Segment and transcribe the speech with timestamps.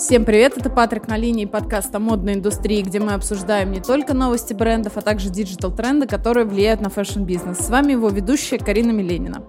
[0.00, 4.54] Всем привет, это Патрик на линии подкаста модной индустрии, где мы обсуждаем не только новости
[4.54, 7.58] брендов, а также digital-тренды, которые влияют на fashion-бизнес.
[7.58, 9.42] С вами его ведущая Карина Миленина.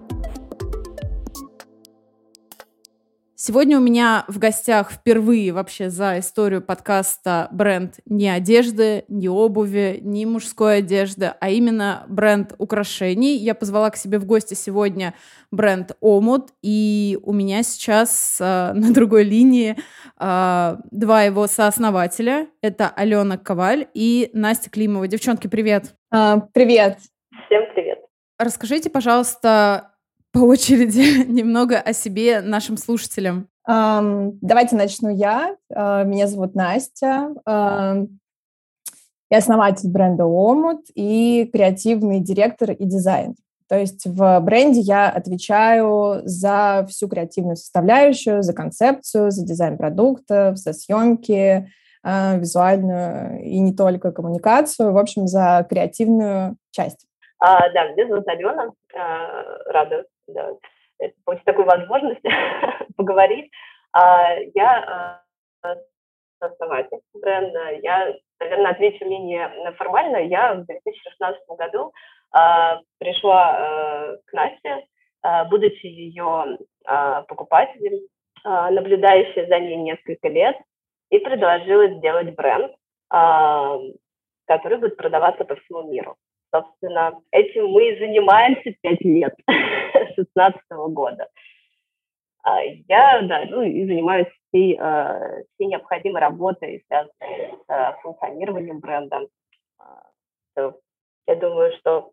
[3.44, 9.98] Сегодня у меня в гостях впервые вообще за историю подкаста бренд не одежды, не обуви,
[10.04, 13.38] не мужской одежды, а именно бренд украшений.
[13.38, 15.16] Я позвала к себе в гости сегодня
[15.50, 18.44] бренд Омут, и у меня сейчас э,
[18.76, 19.76] на другой линии
[20.20, 22.46] э, два его сооснователя.
[22.62, 25.08] Это Алена Коваль и Настя Климова.
[25.08, 25.96] Девчонки, привет!
[26.12, 27.00] А, привет!
[27.48, 28.02] Всем привет!
[28.38, 29.91] Расскажите, пожалуйста,
[30.32, 33.48] по очереди немного о себе нашим слушателям?
[33.70, 35.56] Um, давайте начну я.
[35.72, 37.34] Uh, меня зовут Настя.
[37.48, 38.08] Uh,
[39.30, 43.36] я основатель бренда Омут и креативный директор и дизайнер.
[43.70, 50.58] То есть в бренде я отвечаю за всю креативную составляющую, за концепцию, за дизайн продуктов,
[50.58, 51.70] за съемки,
[52.06, 57.06] uh, визуальную и не только коммуникацию, в общем, за креативную часть.
[57.40, 58.72] А, да, меня зовут Алена.
[58.96, 60.52] А, рада да,
[61.26, 62.22] получить такую возможность
[62.98, 63.52] поговорить.
[63.94, 65.22] А, я
[65.64, 65.76] а,
[66.40, 67.72] основатель бренда.
[67.82, 70.18] Я, наверное, отвечу менее формально.
[70.18, 71.92] Я в 2016 году
[72.32, 74.86] а, пришла к Насте,
[75.50, 76.58] будучи ее
[77.28, 78.00] покупателем,
[78.44, 80.58] наблюдающей за ней несколько лет,
[81.12, 82.74] и предложила сделать бренд,
[84.48, 86.16] который будет продаваться по всему миру.
[86.54, 89.34] Собственно, этим мы и занимаемся пять лет,
[90.36, 91.28] 2016 года.
[92.44, 98.80] А я, да, ну и занимаюсь всей, э, всей необходимой работой, связанной с э, функционированием
[98.80, 99.28] бренда.
[99.78, 100.72] А,
[101.28, 102.12] я думаю, что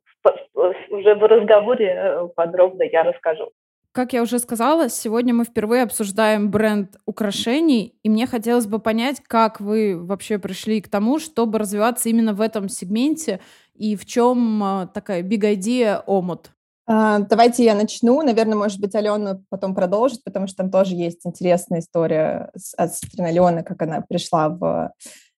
[0.90, 3.50] уже в разговоре э, подробно я расскажу.
[3.92, 9.22] Как я уже сказала, сегодня мы впервые обсуждаем бренд украшений, и мне хотелось бы понять,
[9.26, 13.40] как вы вообще пришли к тому, чтобы развиваться именно в этом сегменте,
[13.74, 16.50] и в чем а, такая big idea омут?
[16.90, 18.22] А, давайте я начну.
[18.22, 23.28] Наверное, может быть, Алена потом продолжит, потому что там тоже есть интересная история от стороны
[23.28, 24.92] Алены, как она пришла в,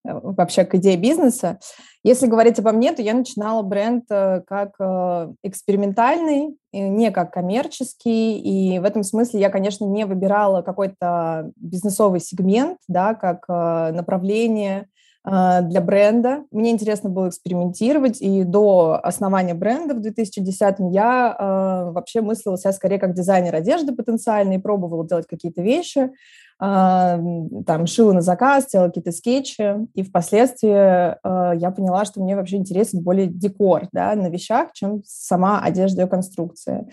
[0.06, 1.58] э, вообще к идее бизнеса.
[2.04, 8.38] Если говорить обо мне, то я начинала бренд э, как э, экспериментальный, не как коммерческий,
[8.38, 14.86] и в этом смысле я, конечно, не выбирала какой-то бизнесовый сегмент, да, как направление,
[15.24, 16.44] для бренда.
[16.50, 22.72] Мне интересно было экспериментировать, и до основания бренда в 2010-м я э, вообще мыслила себя
[22.72, 26.10] скорее как дизайнер одежды потенциальный, пробовала делать какие-то вещи, э,
[26.58, 32.56] там, шила на заказ, делала какие-то скетчи, и впоследствии э, я поняла, что мне вообще
[32.56, 36.88] интересен более декор да, на вещах, чем сама одежда и конструкция.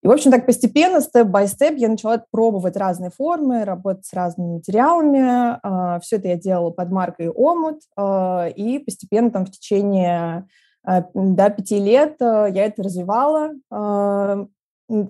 [0.00, 5.58] И, в общем, так постепенно, степ-бай-степ, я начала пробовать разные формы, работать с разными материалами.
[5.62, 10.46] А, Все это я делала под маркой «Омут», а, и постепенно там в течение
[10.84, 13.50] а, до пяти лет я это развивала.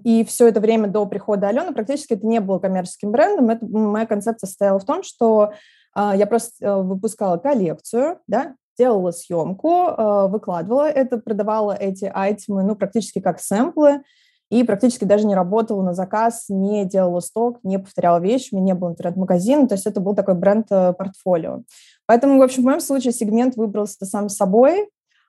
[0.02, 3.50] И все это время до прихода Алены практически это не было коммерческим брендом.
[3.50, 5.52] Это, моя концепция состояла в том, что
[5.94, 13.38] я просто выпускала коллекцию, да, делала съемку, выкладывала это, продавала эти айтемы, ну, практически как
[13.38, 14.02] сэмплы,
[14.50, 18.74] и практически даже не работала на заказ, не делала сток, не повторяла вещи, у меня
[18.74, 21.58] не было интернет-магазина, то есть это был такой бренд-портфолио.
[21.58, 21.60] Э,
[22.06, 24.88] Поэтому, в общем, в моем случае сегмент выбрался сам собой,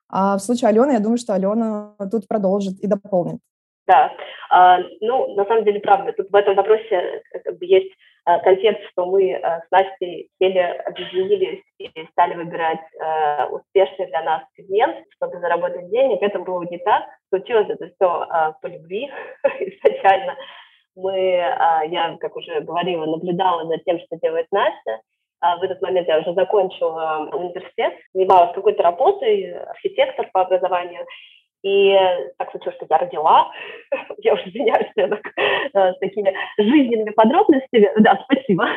[0.10, 3.40] а в случае Алены, я думаю, что Алена тут продолжит и дополнит.
[3.86, 4.12] Да,
[4.50, 7.92] а, ну, на самом деле, правда, тут в этом вопросе э, как бы есть
[8.30, 14.22] Э, контекст, что мы э, с Настей сели, объединились и стали выбирать э, успешный для
[14.22, 16.22] нас сегмент, чтобы заработать денег.
[16.22, 17.06] Это было не так.
[17.30, 18.28] Случилось это все
[18.62, 19.10] по любви
[19.60, 20.36] изначально.
[20.96, 25.02] Мы, я, как уже говорила, наблюдала за тем, что делает Настя.
[25.42, 31.06] В этот момент я уже закончила университет, занималась какой-то работой, архитектор по образованию.
[31.62, 31.94] И
[32.38, 33.52] так случилось, что я родила.
[34.20, 37.92] я уже извиняюсь, я так, э, с такими жизненными подробностями.
[38.00, 38.68] Да, спасибо.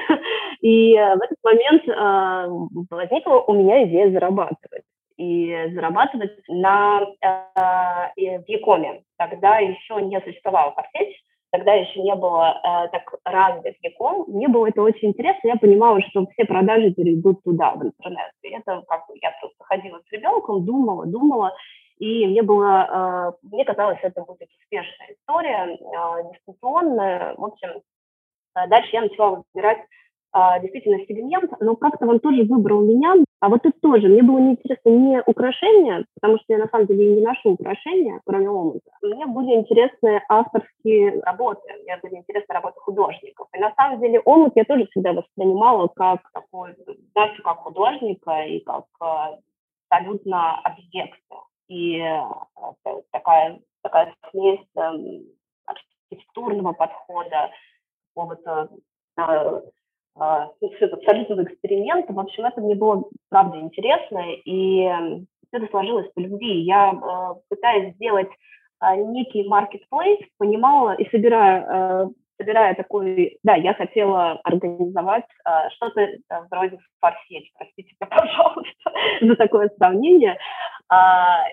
[0.60, 4.84] И э, в этот момент э, возникла у меня идея зарабатывать.
[5.18, 9.02] И зарабатывать на, в Якоме.
[9.18, 14.68] Тогда еще не существовало Форсеч, тогда еще не было э, так развит Яком, мне было
[14.68, 18.32] это очень интересно, я понимала, что все продажи перейдут туда, в интернет.
[18.42, 21.54] И это как бы я просто ходила с ребенком, думала, думала,
[22.02, 27.34] и мне было, а, мне казалось, это будет успешная история, а, дистанционная.
[27.36, 27.80] В общем,
[28.54, 29.78] а, дальше я начала выбирать
[30.62, 33.16] действительно сегмент, но как-то он тоже выбрал меня.
[33.40, 34.08] А вот это тоже.
[34.08, 38.48] Мне было неинтересно не украшения, потому что я на самом деле не ношу украшения, кроме
[38.48, 38.90] омута.
[39.02, 43.48] Мне были интересны авторские работы, мне были интересны работы художников.
[43.52, 46.76] И на самом деле омут я тоже всегда воспринимала как такой,
[47.12, 48.86] знаете, как художника и как
[49.90, 51.20] абсолютно объекты.
[51.72, 52.20] И э,
[53.12, 54.80] такая, такая смесь э,
[55.64, 57.50] архитектурного подхода,
[58.14, 58.68] какого-то
[59.16, 59.60] э,
[60.16, 62.12] э, абсолютного эксперимента.
[62.12, 64.82] В общем, это мне было, правда, интересно, и
[65.50, 66.60] это сложилось по любви.
[66.60, 66.92] Я,
[67.48, 68.30] пытаясь сделать
[68.82, 72.10] некий marketplace, понимала и собирая
[72.42, 76.18] собирая такой, да, я хотела организовать э, что-то э,
[76.50, 80.36] вроде фарсеть, простите меня, пожалуйста, за такое сравнение.
[80.92, 80.96] Э,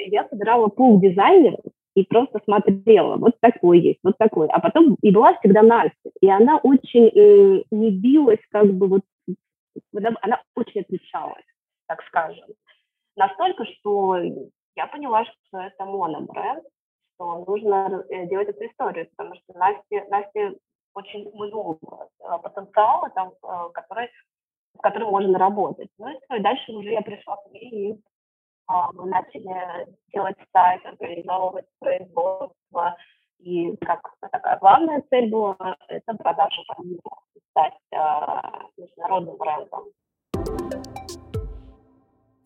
[0.08, 1.60] я собирала пул дизайнеров
[1.96, 4.48] и просто смотрела, вот такой есть, вот такой.
[4.48, 9.02] А потом и была всегда Настя, и она очень э, не билась, как бы вот,
[9.94, 11.46] она очень отличалась,
[11.88, 12.48] так скажем.
[13.16, 14.18] Настолько, что
[14.76, 16.64] я поняла, что это монобренд,
[17.20, 20.54] что нужно э, делать эту историю, потому что Настя, Настя
[20.94, 21.78] очень много
[22.20, 24.10] э, потенциала, там, э, который,
[24.78, 25.90] с которым можно работать.
[25.98, 28.02] Ну и дальше уже я пришла к ней, и
[28.70, 32.96] а, мы начали делать сайт, организовывать производство,
[33.40, 34.02] и как
[34.32, 35.56] такая главная цель была,
[35.88, 36.62] это продажа
[37.50, 39.86] стать а, международным брендом.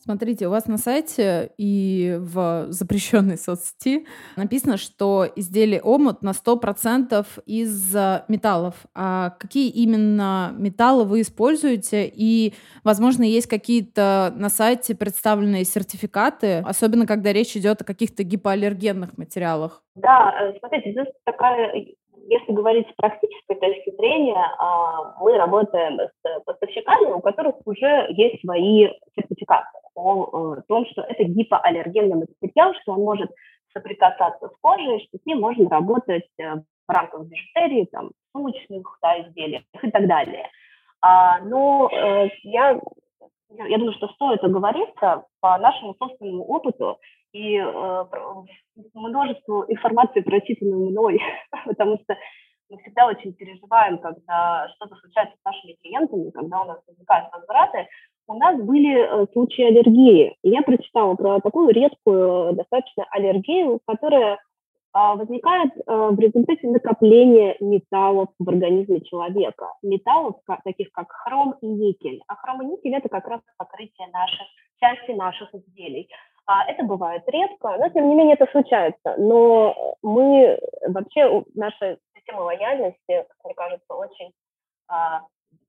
[0.03, 4.05] Смотрите, у вас на сайте и в запрещенной соцсети
[4.35, 7.95] написано, что изделие омут на 100% из
[8.27, 8.75] металлов.
[8.93, 12.11] А какие именно металлы вы используете?
[12.13, 12.53] И,
[12.83, 19.83] возможно, есть какие-то на сайте представленные сертификаты, особенно когда речь идет о каких-то гипоаллергенных материалах?
[19.95, 21.71] Да, э, смотрите, здесь такая
[22.27, 28.41] если говорить с практической точки зрения, а, мы работаем с поставщиками, у которых уже есть
[28.41, 33.31] свои сертификаты о том, что это гипоаллергенный материал, что он может
[33.73, 39.21] соприкасаться с кожей, что с ним можно работать э, в рамках бижутерии, там, сумочных да,
[39.21, 40.49] изделий и так далее.
[41.01, 42.79] А, но э, я,
[43.49, 46.99] я думаю, что стоит оговориться по нашему собственному опыту
[47.33, 48.05] и э,
[48.93, 51.19] множеству информации, прочитанной мной,
[51.65, 52.15] потому что
[52.69, 57.87] мы всегда очень переживаем, когда что-то случается с нашими клиентами, когда у нас возникают возвраты,
[58.27, 60.35] у нас были э, случаи аллергии.
[60.43, 64.39] И я прочитала про такую редкую э, достаточно аллергию, которая
[64.95, 69.73] а, возникает э, в результате накопления металлов в организме человека.
[69.81, 72.21] Металлов, таких как хром и никель.
[72.27, 74.47] А хром и никель– это как раз покрытие наших,
[74.79, 76.07] части наших изделий.
[76.45, 79.15] А это бывает редко, но тем не менее это случается.
[79.17, 84.33] Но мы вообще, наша система лояльности, как мне кажется, очень
[84.87, 85.21] а,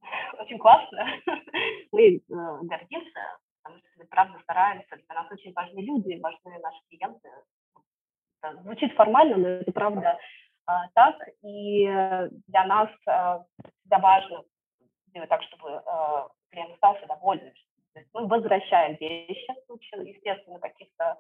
[0.41, 1.07] очень классно.
[1.93, 4.97] Мы э, гордимся, потому что мы правда стараемся.
[4.97, 7.29] Для нас очень важны люди, важны наши клиенты.
[8.43, 10.19] Это звучит формально, но это правда
[10.69, 11.17] э, так.
[11.43, 13.39] И для нас э,
[13.81, 14.43] всегда важно
[15.09, 17.53] сделать так, чтобы э, клиент остался доволен.
[18.13, 21.17] Мы возвращаем вещи в случае, естественно, каких-то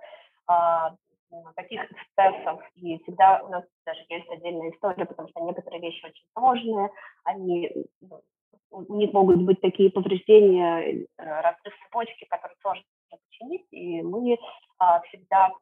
[0.48, 6.04] э, таких эксцессов, и всегда у нас даже есть отдельная история, потому что некоторые вещи
[6.04, 6.90] очень сложные,
[7.24, 8.22] они ну,
[8.70, 14.36] у них могут быть такие повреждения, э, разрыв цепочки, которые сложно починить, и мы
[14.78, 15.52] а, всегда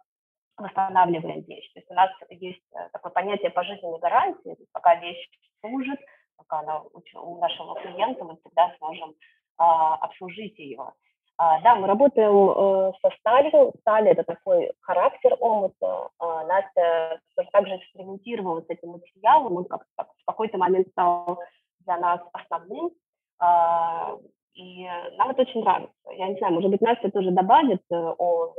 [0.57, 1.71] восстанавливаем вещь.
[1.73, 5.29] То есть у нас есть э, такое понятие пожизненной гарантии, пока вещь
[5.61, 6.01] служит,
[6.37, 9.15] пока она у нашего клиента, мы всегда сможем
[9.59, 10.93] а, обслужить ее.
[11.39, 13.73] А, да, мы работаем э, со сталью.
[13.81, 16.09] Сталь– это такой характер омута.
[16.19, 17.21] А, Настя
[17.53, 19.57] также экспериментировала с этим материалом.
[19.57, 21.41] Он как в какой-то момент стал
[21.81, 22.91] для нас основным.
[23.39, 24.17] А,
[24.55, 24.85] и
[25.17, 25.95] нам это очень нравится.
[26.13, 28.55] Я не знаю, может быть, Настя тоже добавит э, о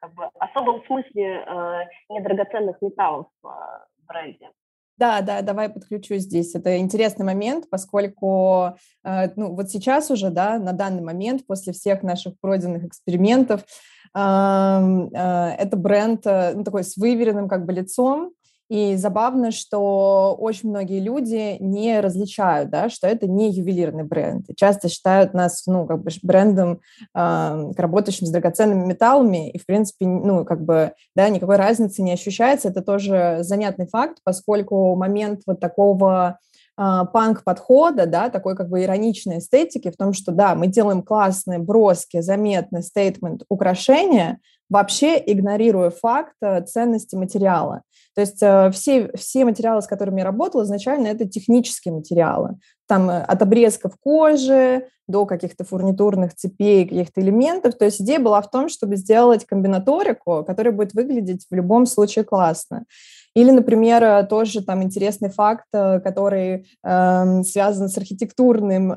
[0.00, 4.50] как бы, особом смысле э, недрагоценных металлов в бренде.
[5.02, 6.54] Да, да, давай подключу здесь.
[6.54, 12.04] Это интересный момент, поскольку э, ну, вот сейчас уже, да, на данный момент, после всех
[12.04, 13.62] наших пройденных экспериментов,
[14.14, 18.30] э, это бренд э, ну, такой с выверенным как бы лицом,
[18.68, 24.48] и забавно, что очень многие люди не различают, да, что это не ювелирный бренд.
[24.48, 26.80] И часто считают нас, ну, как бы брендом,
[27.14, 32.12] э, работающим с драгоценными металлами, и, в принципе, ну, как бы, да, никакой разницы не
[32.12, 32.68] ощущается.
[32.68, 36.38] Это тоже занятный факт, поскольку момент вот такого
[36.74, 41.58] а, панк-подхода, да, такой как бы ироничной эстетики в том, что да, мы делаем классные,
[41.58, 44.38] броские, заметные стейтмент украшения,
[44.70, 47.82] вообще игнорируя факт э, ценности материала.
[48.14, 52.56] То есть э, все, все материалы, с которыми я работала, изначально это технические материалы.
[52.86, 57.76] Там э, от обрезков кожи до каких-то фурнитурных цепей, каких-то элементов.
[57.76, 62.24] То есть идея была в том, чтобы сделать комбинаторику, которая будет выглядеть в любом случае
[62.24, 62.84] классно.
[63.34, 68.96] Или, например, э, тоже там интересный факт, э, который э, связан с архитектурным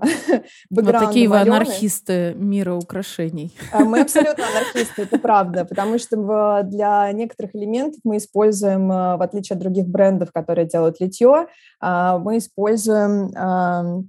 [0.69, 0.95] бэкграундом.
[0.95, 3.55] Вот такие вы анархисты мира украшений.
[3.71, 9.21] А, мы абсолютно анархисты, это правда, потому что для некоторых элементов мы используем, э, в
[9.21, 11.47] отличие от других брендов, которые делают литье,
[11.81, 14.01] мы используем а,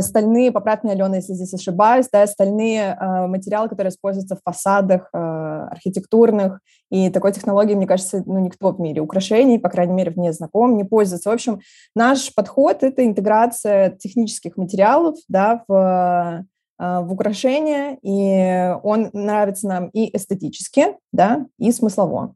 [0.00, 5.08] стальные, поправь меня, Алена, если здесь ошибаюсь, да, стальные э, материалы, которые используются в фасадах
[5.12, 10.12] э, архитектурных, и такой технологией, мне кажется, ну, никто в мире украшений, по крайней мере,
[10.12, 11.30] вне знаком, не пользуется.
[11.30, 11.60] В общем,
[11.94, 16.44] наш подход– это интеграция технических материалов, да, в
[16.76, 22.34] в украшения, и он нравится нам и эстетически, да, и смыслово.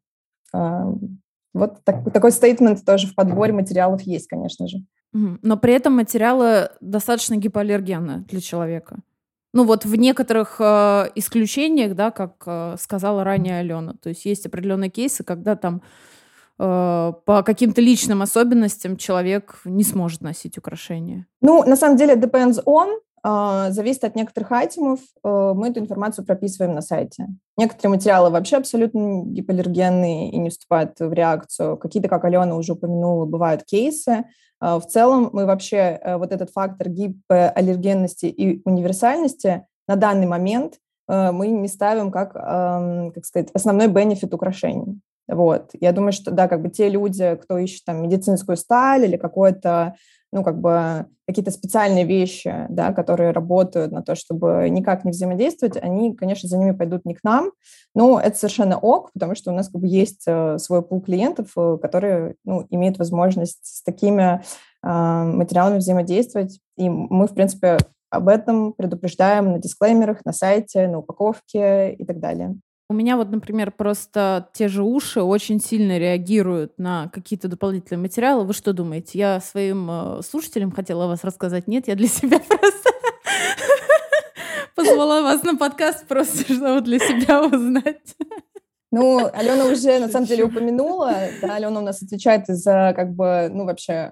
[1.55, 4.79] Вот так, такой стейтмент тоже в подборе материалов есть, конечно же.
[5.13, 8.99] Но при этом материалы достаточно гипоаллергенны для человека.
[9.55, 14.45] Ну вот в некоторых э, исключениях, да, как э, сказала ранее Алена, то есть есть
[14.45, 15.81] определенные кейсы, когда там
[16.59, 21.27] э, по каким-то личным особенностям человек не сможет носить украшения.
[21.41, 22.99] Ну, на самом деле, depends on.
[23.23, 25.01] А, зависит от некоторых айтемов.
[25.25, 27.27] Э, мы эту информацию прописываем на сайте.
[27.57, 31.77] Некоторые материалы вообще абсолютно гипоаллергенные и не вступают в реакцию.
[31.77, 34.25] Какие-то, как Алена уже упомянула, бывают кейсы.
[34.61, 40.75] А, в целом мы вообще э, вот этот фактор гипоаллергенности и универсальности на данный момент
[41.09, 45.01] э, мы не ставим как, как сказать, основной бенефит украшений.
[45.29, 45.71] Вот.
[45.79, 49.95] Я думаю, что, да, как бы те люди, кто ищет там медицинскую сталь или какое-то
[50.33, 55.77] ну, как бы какие-то специальные вещи, да, которые работают на то, чтобы никак не взаимодействовать,
[55.77, 57.53] они, конечно, за ними пойдут не к нам,
[57.95, 61.51] но это совершенно ок, потому что у нас как бы есть э, свой пул клиентов,
[61.57, 64.43] э, которые, ну, имеют возможность с такими
[64.83, 67.79] э, материалами взаимодействовать, и мы, в принципе,
[68.11, 72.57] об этом предупреждаем на дисклеймерах, на сайте, на упаковке и так далее.
[72.91, 78.47] У меня вот, например, просто те же уши очень сильно реагируют на какие-то дополнительные материалы.
[78.47, 79.19] Вы что думаете?
[79.19, 81.69] Я своим э, слушателям хотела вас рассказать.
[81.69, 82.89] Нет, я для себя просто
[84.75, 88.17] позвала вас на подкаст просто, чтобы для себя узнать.
[88.91, 93.51] Ну, Алена уже, на самом деле, упомянула, да, Алена у нас отвечает за, как бы,
[93.53, 94.11] ну, вообще,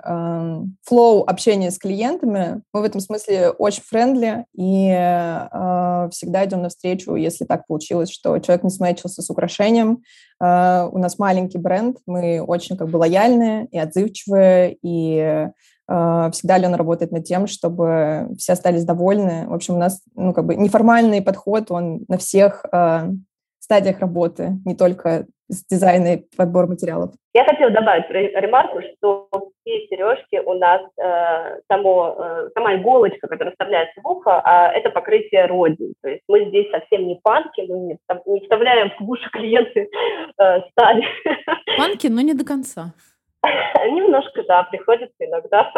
[0.85, 2.61] flow э, общения с клиентами.
[2.75, 8.39] Мы в этом смысле очень friendly и э, всегда идем навстречу, если так получилось, что
[8.39, 10.03] человек не смечился с украшением.
[10.43, 15.49] Э, у нас маленький бренд, мы очень, как бы, лояльные и отзывчивые, и
[15.89, 19.47] э, всегда Алена работает над тем, чтобы все остались довольны.
[19.49, 23.09] В общем, у нас, ну, как бы, неформальный подход, он на всех э,
[23.67, 27.11] стадиях работы, не только с дизайна и подбор материалов.
[27.35, 29.29] Я хотела добавить ремарку, что
[29.61, 34.91] все сережки у нас, э, само, э, сама иголочка, которая вставляется в ухо, а это
[34.91, 35.95] покрытие родин.
[36.03, 39.89] То есть мы здесь совсем не панки, мы не, не вставляем в уши клиенты
[40.39, 41.05] э, сталь.
[41.77, 42.93] Панки, но не до конца.
[43.87, 45.71] Немножко, да, приходится иногда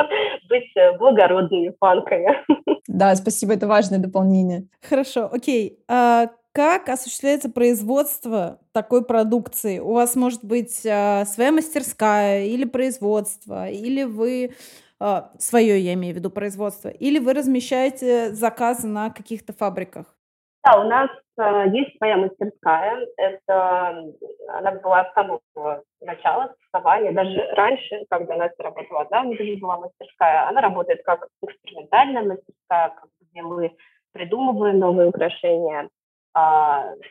[0.48, 2.44] быть э, благородными панками.
[2.86, 4.62] Да, спасибо, это важное дополнение.
[4.88, 5.78] Хорошо, окей.
[5.88, 6.28] А
[6.58, 9.78] как осуществляется производство такой продукции?
[9.78, 14.50] У вас может быть э, своя мастерская или производство, или вы
[14.98, 20.06] э, свое, я имею в виду, производство, или вы размещаете заказы на каких-то фабриках?
[20.64, 23.06] Да, у нас э, есть своя мастерская.
[23.16, 24.06] Это
[24.48, 25.40] она была с самого
[26.00, 30.48] начала создавания, даже раньше, когда Настя работала одна, у нее была мастерская.
[30.48, 33.76] Она работает как экспериментальная мастерская, где мы
[34.10, 35.97] придумываем новые украшения, а,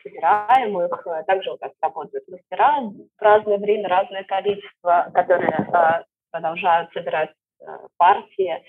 [0.02, 1.06] собираем их.
[1.26, 7.30] Также у нас работают мастера в разное время, разное количество, которые а, продолжают собирать
[7.64, 8.62] а, партии.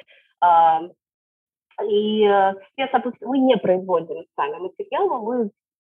[1.83, 2.25] И
[2.73, 5.51] все, соответственно, мы не производим сами материалы, мы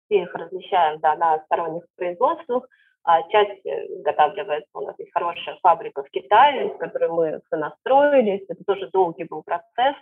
[0.05, 2.67] все их размещаем да, на сторонних производствах.
[3.03, 8.45] А часть э, изготавливается, у нас есть хорошая фабрика в Китае, с которой мы сонастроились.
[8.49, 9.95] Это тоже долгий был процесс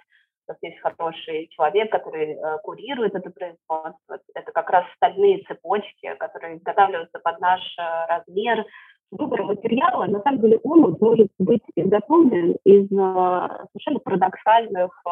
[0.48, 4.20] у есть хороший человек, который э, курирует это производство.
[4.34, 8.66] Это как раз стальные цепочки, которые изготавливаются под наш э, размер.
[9.10, 15.10] Выбор материала, на самом деле, он может быть изготовлен из э, совершенно парадоксальных э,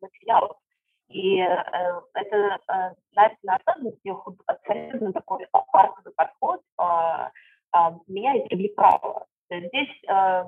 [0.00, 0.56] материалов.
[1.08, 8.36] И э, это э, на, на самом деле абсолютно такой парковый подход э, э, меня
[8.36, 9.26] и привлекало.
[9.50, 10.44] Здесь э,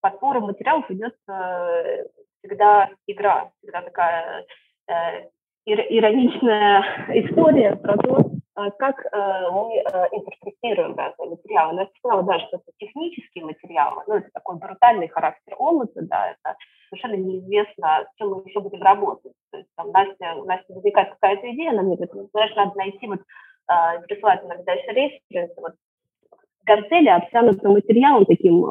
[0.00, 2.04] подбором материалов идет э,
[2.42, 4.46] всегда игра, всегда такая
[4.88, 5.28] э,
[5.66, 8.30] ироничная история про то,
[8.78, 9.76] как мы
[10.12, 11.74] интерпретируем разные материалы.
[11.74, 16.56] Настя сказала, да, что это технические материалы, ну, это такой брутальный характер омута, да, это
[16.90, 19.32] совершенно неизвестно, с чем мы еще будем работать.
[19.50, 23.06] То есть там Настя, у Насти возникает какая-то идея, она мне говорит, знаешь, надо найти
[23.06, 23.20] вот,
[24.06, 25.72] присылать иногда еще референсы, вот
[26.64, 28.64] гантели обтянуты материалом таким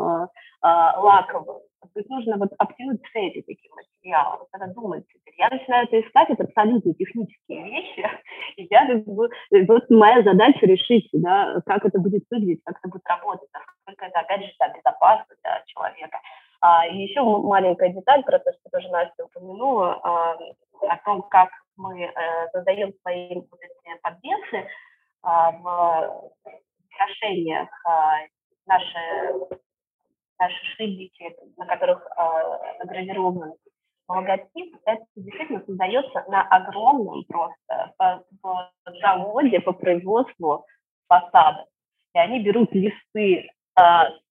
[0.61, 1.61] лаковым,
[2.09, 4.48] нужно вот обтянуть цепи таким материалом.
[4.51, 5.05] Когда думать
[5.39, 8.05] я начинаю это искать, это абсолютно технические вещи,
[8.57, 9.29] и я как бы,
[9.67, 14.19] вот моя задача решить, да, как это будет выглядеть, как это будет работать, насколько это,
[14.19, 16.19] опять же, да, безопасно для человека.
[16.62, 20.38] А, и еще маленькая деталь про то, что тоже Настя упомянула, а,
[20.81, 22.12] о том, как мы э,
[22.51, 24.67] создаем свои вот эти подвесы
[25.24, 26.31] а, в
[26.93, 28.19] украшениях а,
[28.65, 29.33] наши
[30.39, 33.53] наши шильдики, на которых э, гравирован
[34.08, 40.65] логотип, это действительно создается на огромном просто по, по заводе по производству
[41.08, 41.65] фасада.
[42.15, 43.81] И они берут листы э,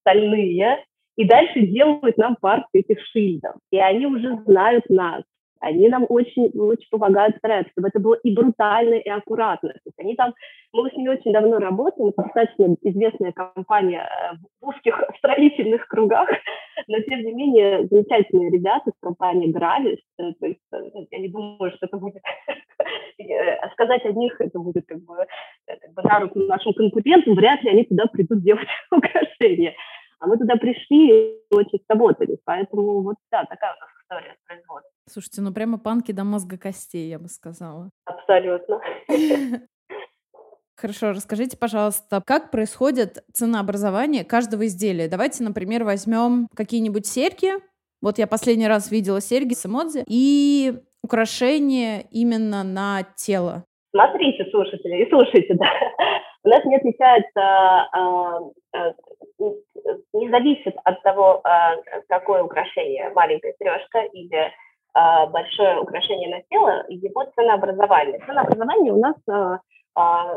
[0.00, 0.85] стальные
[1.17, 3.57] и дальше делают нам партию этих шильдов.
[3.71, 5.23] И они уже знают нас.
[5.61, 9.71] Они нам очень, очень помогают, стараются, чтобы это было и брутально, и аккуратно.
[9.71, 10.35] То есть они там,
[10.73, 16.29] мы с ними очень давно работаем, это достаточно известная компания э, в узких строительных кругах,
[16.87, 20.79] но тем не менее замечательные ребята с компании Gravis, э, то есть э,
[21.11, 22.23] я не думаю, что это будет,
[23.73, 25.17] сказать о них, это будет как бы,
[25.67, 29.75] как бы на руку нашим конкурентам, вряд ли они туда придут делать украшения.
[30.21, 34.47] А мы туда пришли и очень сработали, поэтому вот да, такая у нас история с
[34.47, 34.93] производством.
[35.09, 37.91] Слушайте, ну прямо панки до мозга костей, я бы сказала.
[38.05, 38.81] Абсолютно.
[40.77, 45.09] Хорошо, расскажите, пожалуйста, как происходит ценообразование каждого изделия?
[45.09, 47.55] Давайте, например, возьмем какие-нибудь серьги.
[48.01, 53.65] Вот я последний раз видела серьги с эмодзи и украшения именно на тело.
[53.91, 55.67] Смотрите, слушатели, и слушайте, да.
[56.45, 58.39] У нас не отличается, а,
[58.73, 58.93] а,
[60.13, 61.77] не зависит от того, а,
[62.09, 64.53] какое украшение, маленькая сережка или
[64.95, 68.21] а, большое украшение на тело, его ценообразование.
[68.27, 69.17] Ценообразование у нас
[69.95, 70.35] а,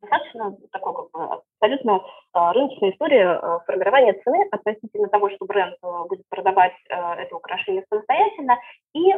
[0.00, 2.00] достаточно такое как абсолютно
[2.34, 5.76] рыночная история формирования цены относительно того, что бренд
[6.08, 8.58] будет продавать это украшение самостоятельно,
[8.92, 9.12] и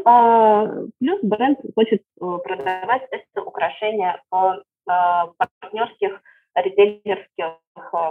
[0.98, 6.20] плюс бренд хочет продавать это украшение в партнерских
[6.54, 7.58] ритейлерских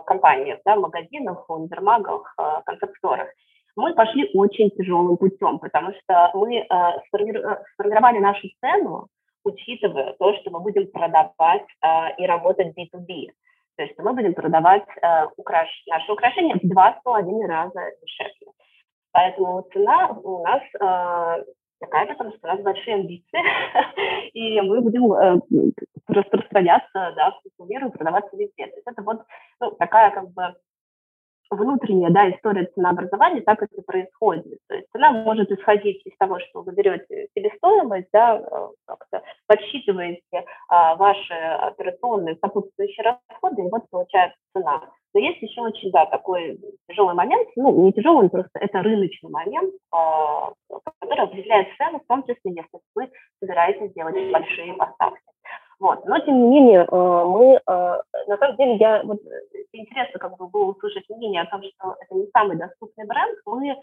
[0.05, 3.29] компаниях, да, магазинах, универмагах, концепт-сторах
[3.75, 6.65] мы пошли очень тяжелым путем, потому что мы э,
[7.07, 9.07] сформировали нашу цену,
[9.43, 13.29] учитывая то, что мы будем продавать э, и работать B2B.
[13.75, 15.69] То есть мы будем продавать э, украш...
[15.87, 18.53] наши украшения в два с половиной раза дешевле.
[19.11, 21.43] Поэтому цена у нас э,
[21.83, 23.39] такая, потому что у нас большие амбиции,
[24.33, 25.39] и мы будем э,
[26.07, 28.67] распространяться да, в всему миру и продаваться везде.
[28.67, 29.21] То есть это вот
[29.59, 30.55] ну, такая как бы
[31.55, 34.59] внутренняя да, история ценообразования, так это происходит.
[34.67, 40.45] То есть цена может исходить из того, что вы берете себестоимость, да, э, как-то подсчитываете
[40.69, 44.81] а, ваши операционные сопутствующие расходы, и вот получается цена.
[45.13, 49.73] Но есть еще очень, да, такой тяжелый момент, ну, не тяжелый, просто это рыночный момент,
[49.91, 50.51] а,
[50.99, 55.21] который определяет цену, в том числе, если вы собираетесь делать большие поставки.
[55.83, 56.05] Вот.
[56.05, 59.19] Но, тем не менее, э, мы, э, на самом деле, я, вот,
[59.73, 63.37] интересно как бы было услышать мнение о том, что это не самый доступный бренд.
[63.45, 63.75] Мы э,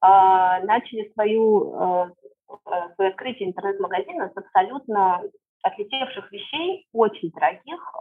[0.00, 2.14] начали свою,
[2.94, 5.20] свое открытие интернет-магазина с абсолютно
[5.62, 7.92] отлетевших вещей, очень дорогих,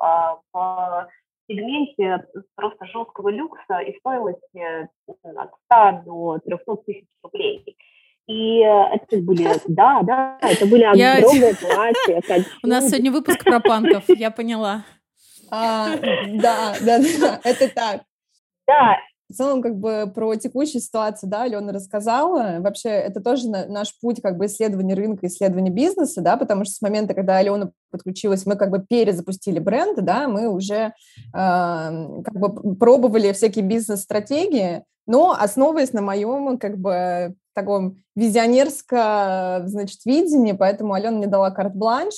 [0.54, 1.08] в
[1.50, 7.76] сегменте просто жесткого люкса и стоимости от 100 до 300 тысяч рублей.
[8.28, 10.84] И э, это были, да, да, это были
[11.16, 12.46] огромные платья.
[12.62, 14.84] У нас сегодня выпуск про панков, я поняла.
[15.50, 15.96] А,
[16.34, 18.02] да, да, да, это так.
[18.68, 18.98] Да.
[19.30, 22.60] В целом, как бы про текущую ситуацию, да, Алена рассказала.
[22.60, 26.82] Вообще, это тоже наш путь как бы исследования рынка, исследования бизнеса, да, потому что с
[26.82, 30.92] момента, когда Алена подключилась, мы как бы перезапустили бренд, да, мы уже э,
[31.34, 40.52] как бы пробовали всякие бизнес-стратегии, но основываясь на моем как бы таком визионерско, значит, видении,
[40.52, 42.14] поэтому Алена мне дала карт-бланш,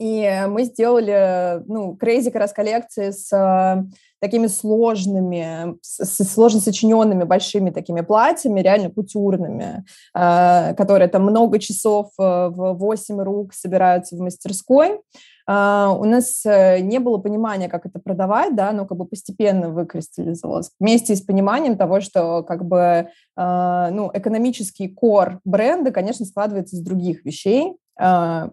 [0.00, 3.84] и мы сделали, ну, crazy как раз коллекции с э,
[4.18, 12.12] такими сложными, с сложно сочиненными большими такими платьями, реально кутюрными, э, которые там много часов
[12.18, 15.02] э, в 8 рук собираются в мастерской.
[15.50, 19.70] Uh, у нас uh, не было понимания, как это продавать, да, но как бы постепенно
[19.70, 20.70] выкристаллизовалось.
[20.78, 26.82] Вместе с пониманием того, что как бы, uh, ну, экономический кор бренда, конечно, складывается из
[26.82, 27.74] других вещей,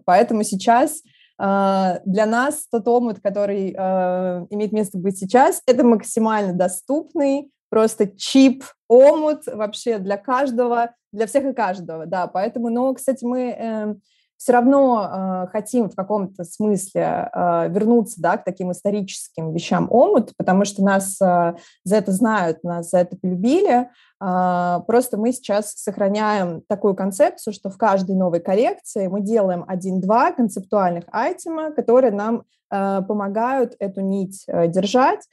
[0.04, 1.02] поэтому сейчас
[1.40, 8.08] э, для нас тот омут, который э, имеет место быть сейчас, это максимально доступный, просто
[8.08, 13.94] чип, омут вообще для каждого, для всех и каждого, да, поэтому, но, кстати, мы э,
[14.38, 20.32] все равно э, хотим в каком-то смысле э, вернуться, да, к таким историческим вещам омут,
[20.36, 23.90] потому что нас э, за это знают, нас за это полюбили,
[24.22, 30.30] э, просто мы сейчас сохраняем такую концепцию, что в каждой новой коллекции мы делаем один-два
[30.30, 35.26] концептуальных айтема, которые нам э, помогают эту нить э, держать,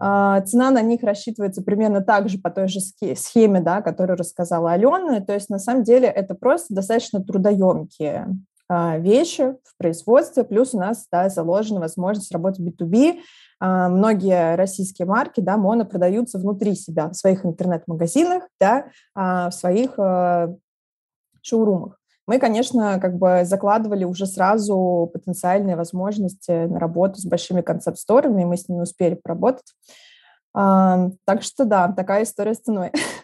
[0.00, 4.72] а, цена на них рассчитывается примерно так же по той же схеме, да, которую рассказала
[4.72, 5.20] Алена.
[5.20, 8.28] То есть на самом деле это просто достаточно трудоемкие
[8.68, 13.20] вещи в производстве, плюс у нас да, заложена возможность работать B2B.
[13.60, 19.98] А, многие российские марки, да, моно продаются внутри себя, в своих интернет-магазинах, да, в своих
[21.42, 28.44] шоурумах мы, конечно, как бы закладывали уже сразу потенциальные возможности на работу с большими концепт-сторами,
[28.44, 29.72] мы с ними успели поработать.
[30.54, 32.92] А, так что да, такая история с ценой.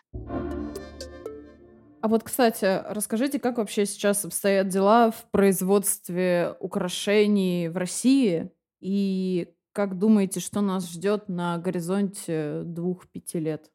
[2.05, 8.51] А вот, кстати, расскажите, как вообще сейчас обстоят дела в производстве украшений в России?
[8.79, 13.71] И как думаете, что нас ждет на горизонте двух-пяти лет?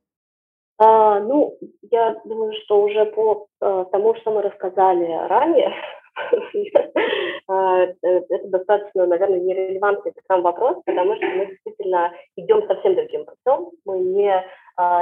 [0.78, 1.58] А, ну,
[1.90, 5.74] я думаю, что уже по а, тому, что мы рассказали ранее,
[7.48, 13.72] а, это достаточно, наверное, нерелевантный сам вопрос, потому что мы действительно идем совсем другим путем.
[13.86, 14.46] Мы не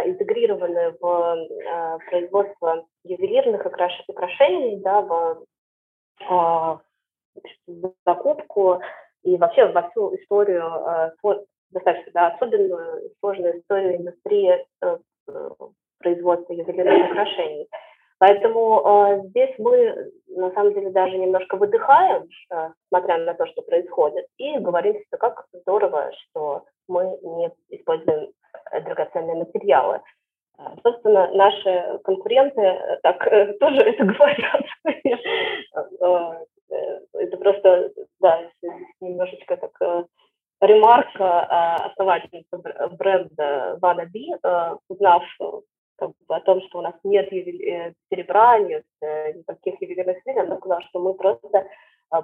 [0.06, 5.44] интегрированы в а, производство ювелирных украшений, да, в
[6.30, 6.80] а,
[8.06, 8.82] закупку
[9.24, 11.14] и вообще во всю историю, а,
[11.72, 14.98] достаточно да, особенную, сложную историю индустрии э,
[16.00, 17.68] производства ювелирных украшений.
[18.20, 24.26] Поэтому здесь мы, на самом деле, даже немножко выдыхаем, э, смотря на то, что происходит,
[24.38, 28.32] и говорим, что как здорово, что мы не используем
[28.84, 30.02] драгоценные материалы.
[30.58, 34.64] Э, собственно, наши конкуренты так э, тоже это говорят.
[36.70, 38.42] Э, это просто, да,
[39.00, 40.08] немножечко так
[40.62, 42.58] ремарка основательница
[42.98, 45.46] бренда Wannabe, э, узнав э,
[45.98, 50.58] как бы, о том, что у нас нет э, серебра, нет никаких ювелирных изделий, она
[50.58, 51.68] сказала, что мы просто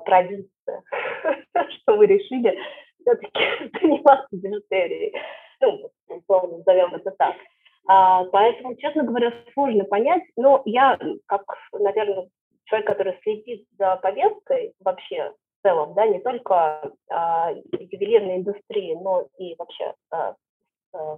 [0.06, 0.84] провинция,
[1.70, 2.58] что мы решили
[3.02, 5.14] все-таки заниматься бижутерией.
[5.64, 7.36] Ну, условно назовем это так.
[7.88, 12.28] А, поэтому, честно говоря, сложно понять, но я, как, наверное,
[12.66, 19.56] человек, который следит за повесткой вообще целом, да, не только а, ювелирной индустрии, но и
[19.58, 20.36] вообще а,
[20.94, 21.18] а,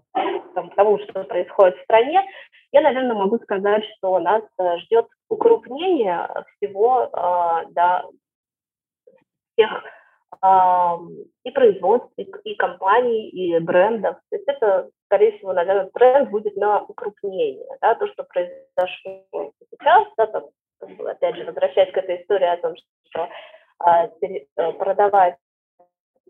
[0.53, 2.23] там, того, что происходит в стране,
[2.71, 6.27] я, наверное, могу сказать, что нас а, ждет укрупнение
[6.57, 8.05] всего, а, да,
[9.59, 9.83] а,
[10.43, 14.17] и производств, и, и компаний, и брендов.
[14.29, 17.65] То есть это, скорее всего, наверное, тренд будет на укрупнение.
[17.81, 20.43] Да, то, что произошло сейчас, да, там,
[21.05, 22.75] опять же, возвращаясь к этой истории о том,
[23.09, 23.29] что
[23.79, 25.37] а, э, продавать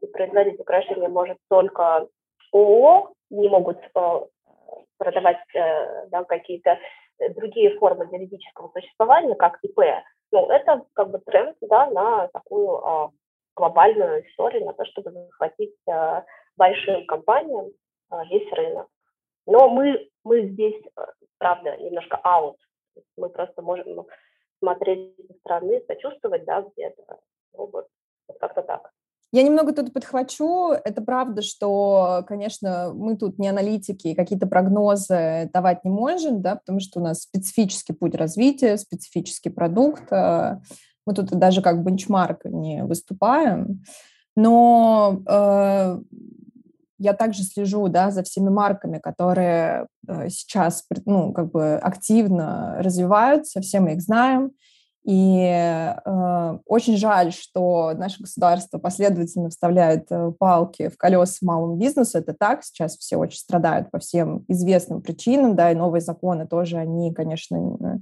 [0.02, 2.08] и производить украшения может только
[2.52, 4.20] ООО, не могут э,
[4.98, 6.78] продавать э, да, какие-то
[7.36, 9.80] другие формы юридического существования, как ИП.
[10.32, 13.12] Ну, это как бы тренд да, на такую а,
[13.56, 15.76] глобальную историю, на то, чтобы захватить
[16.58, 17.72] большим компаниям
[18.30, 18.88] весь рынок.
[19.48, 20.82] Но мы, мы здесь,
[21.38, 22.58] правда, немножко аут.
[23.18, 24.06] Мы просто можем
[24.60, 27.20] смотреть со стороны, сочувствовать, да, где-то,
[27.54, 27.88] ну, вот,
[28.40, 28.92] как-то так.
[29.32, 30.72] Я немного тут подхвачу.
[30.72, 36.80] Это правда, что, конечно, мы тут не аналитики, какие-то прогнозы давать не можем, да, потому
[36.80, 40.10] что у нас специфический путь развития, специфический продукт.
[41.06, 43.84] Мы тут даже как бенчмарк не выступаем.
[44.36, 46.00] Но э,
[46.98, 53.62] я также слежу да, за всеми марками, которые э, сейчас ну, как бы активно развиваются,
[53.62, 54.52] все мы их знаем.
[55.06, 62.18] И э, очень жаль, что наше государство последовательно вставляет э, палки в колеса малому бизнесу.
[62.18, 66.78] Это так, сейчас все очень страдают по всем известным причинам, да, и новые законы тоже,
[66.78, 68.00] они, конечно,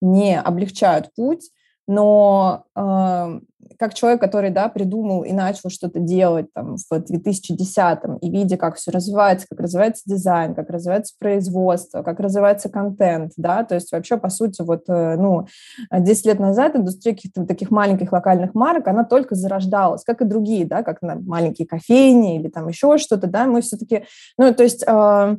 [0.00, 1.50] не облегчают путь
[1.86, 3.40] но э,
[3.78, 8.76] как человек, который, да, придумал и начал что-то делать там в 2010-м, и видя, как
[8.76, 14.16] все развивается, как развивается дизайн, как развивается производство, как развивается контент, да, то есть вообще,
[14.16, 15.46] по сути, вот, э, ну,
[15.92, 20.64] 10 лет назад индустрия каких-то таких маленьких локальных марок, она только зарождалась, как и другие,
[20.66, 24.04] да, как на маленькие кофейни или там еще что-то, да, мы все-таки,
[24.38, 25.36] ну, то есть э,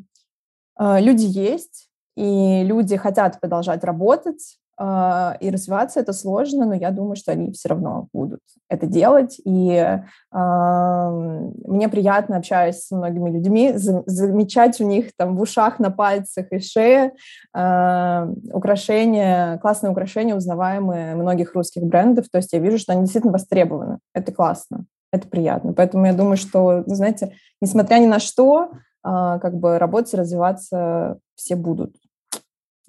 [0.80, 7.16] э, люди есть, и люди хотят продолжать работать, и развиваться это сложно, но я думаю,
[7.16, 9.40] что они все равно будут это делать.
[9.44, 9.98] И э,
[10.32, 16.52] мне приятно, общаясь с многими людьми, за, замечать у них там в ушах, на пальцах
[16.52, 17.14] и шее
[17.56, 22.30] э, украшения, классные украшения, узнаваемые многих русских брендов.
[22.30, 24.00] То есть я вижу, что они действительно востребованы.
[24.14, 25.74] Это классно, это приятно.
[25.74, 31.18] Поэтому я думаю, что, знаете, несмотря ни на что, э, как бы работать и развиваться
[31.36, 31.96] все будут.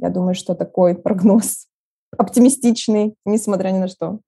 [0.00, 1.68] Я думаю, что такой прогноз
[2.16, 4.20] оптимистичный, несмотря ни на что.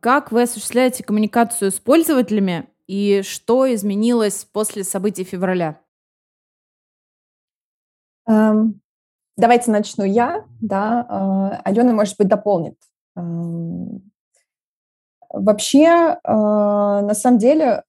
[0.00, 5.80] Как вы осуществляете коммуникацию с пользователями и что изменилось после событий февраля?
[8.28, 8.74] Um,
[9.36, 12.76] давайте начну я, да, uh, Алена, может быть, дополнит.
[13.18, 14.00] Um,
[15.30, 17.84] вообще, uh, на самом деле,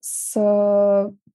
[0.00, 0.34] с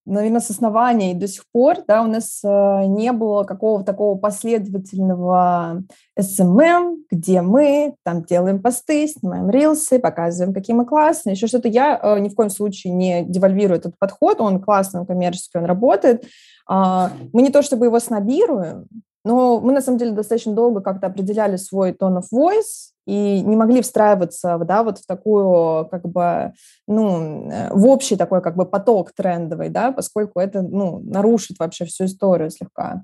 [0.07, 4.17] наверное, с основания и до сих пор, да, у нас э, не было какого-то такого
[4.17, 5.83] последовательного
[6.17, 11.67] SMM, где мы там делаем посты, снимаем рилсы, показываем, какие мы классные, еще что-то.
[11.67, 15.65] Я э, ни в коем случае не девальвирую этот подход, он классный, он коммерческий, он
[15.65, 16.23] работает.
[16.69, 18.87] Э, мы не то чтобы его снобируем,
[19.27, 23.57] но мы, на самом деле, достаточно долго как-то определяли свой tone of voice и не
[23.57, 26.53] могли встраиваться да, вот в такую, как бы,
[26.87, 31.83] ну, э, в общий такой как бы поток трендовый, да, поскольку это, ну, нарушит вообще
[31.83, 33.03] всю историю слегка.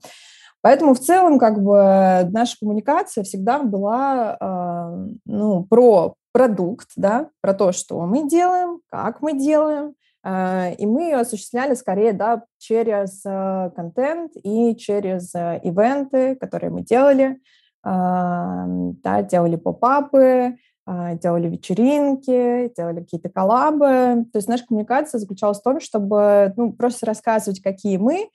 [0.62, 7.54] Поэтому в целом как бы наша коммуникация всегда была э, ну, про продукт, да, про
[7.54, 9.94] то, что мы делаем, как мы делаем,
[10.26, 16.82] и мы ее осуществляли скорее да, через э, контент и через э, ивенты, которые мы
[16.82, 17.40] делали.
[17.84, 20.56] А, да, делали поп-апы,
[20.86, 24.26] а, делали вечеринки, делали какие-то коллабы.
[24.32, 28.28] То есть наша коммуникация заключалась в том, чтобы ну, просто рассказывать, какие мы, а,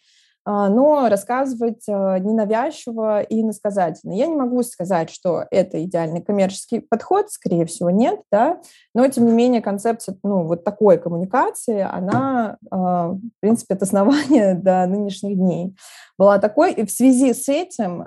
[0.50, 4.12] но рассказывать а, ненавязчиво и иносказательно.
[4.12, 8.60] Я не могу сказать, что это идеальный коммерческий подход, скорее всего, нет, да,
[8.94, 14.54] но, тем не менее, концепция ну, вот такой коммуникации, она, а, в принципе, от основания
[14.62, 15.76] до нынешних дней
[16.16, 16.72] была такой.
[16.72, 18.06] И в связи с этим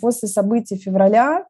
[0.00, 1.46] после событий февраля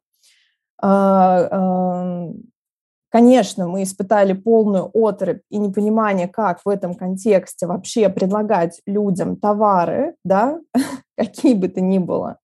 [3.09, 10.15] Конечно, мы испытали полную отрыв и непонимание, как в этом контексте вообще предлагать людям товары,
[10.25, 10.59] да,
[11.17, 12.37] какие бы то ни было.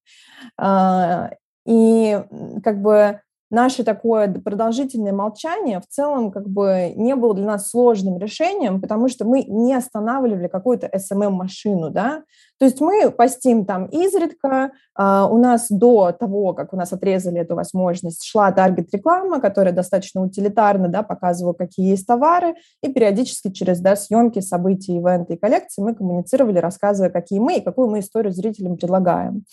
[0.58, 1.30] А,
[1.66, 2.22] и
[2.62, 3.20] как бы
[3.54, 9.08] наше такое продолжительное молчание в целом как бы не было для нас сложным решением, потому
[9.08, 12.24] что мы не останавливали какую-то SMM-машину, да,
[12.58, 17.40] то есть мы постим там изредка, а, у нас до того, как у нас отрезали
[17.40, 23.80] эту возможность, шла таргет-реклама, которая достаточно утилитарно, да, показывала, какие есть товары, и периодически через,
[23.80, 28.32] да, съемки, события, ивенты и коллекции мы коммуницировали, рассказывая, какие мы и какую мы историю
[28.32, 29.44] зрителям предлагаем.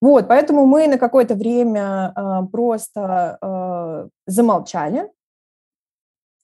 [0.00, 5.10] Вот, поэтому мы на какое-то время э, просто э, замолчали,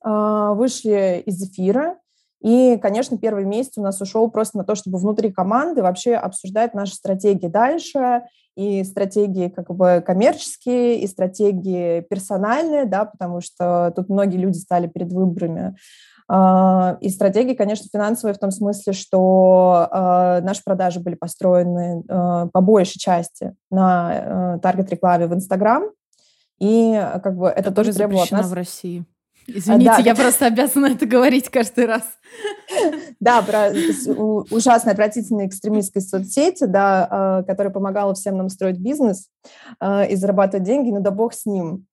[0.04, 1.98] э, вышли из эфира,
[2.42, 6.74] и, конечно, первый месяц у нас ушел просто на то, чтобы внутри команды вообще обсуждать
[6.74, 8.24] наши стратегии дальше,
[8.56, 14.86] и стратегии как бы коммерческие, и стратегии персональные, да, потому что тут многие люди стали
[14.86, 15.74] перед выборами.
[16.28, 22.46] А, и стратегии, конечно, финансовые в том смысле, что а, наши продажи были построены а,
[22.46, 25.84] по большей части на таргет-рекламе в Инстаграм,
[26.58, 28.48] и как бы это, это тоже требовало от нас...
[28.48, 29.04] в России.
[29.46, 32.02] Извините, да, я просто обязана это говорить каждый раз.
[33.20, 33.70] Да, про
[34.50, 39.28] ужасно отвратительной экстремистской соцсети, да, которая помогала всем нам строить бизнес
[39.82, 41.86] и зарабатывать деньги, но да бог с ним.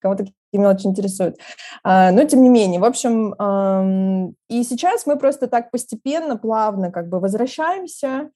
[0.00, 1.38] Кого-то меня очень интересует.
[1.84, 3.34] Но тем не менее, в общем,
[4.48, 8.28] и сейчас мы просто так постепенно, плавно как бы возвращаемся а,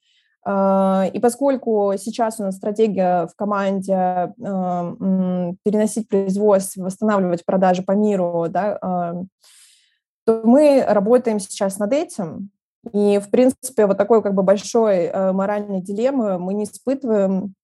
[0.46, 8.78] и поскольку сейчас у нас стратегия в команде переносить производство, восстанавливать продажи по миру, да,
[10.26, 12.50] то мы работаем сейчас над этим.
[12.92, 17.54] И, в принципе, вот такой как бы большой э, моральной дилеммы мы не испытываем.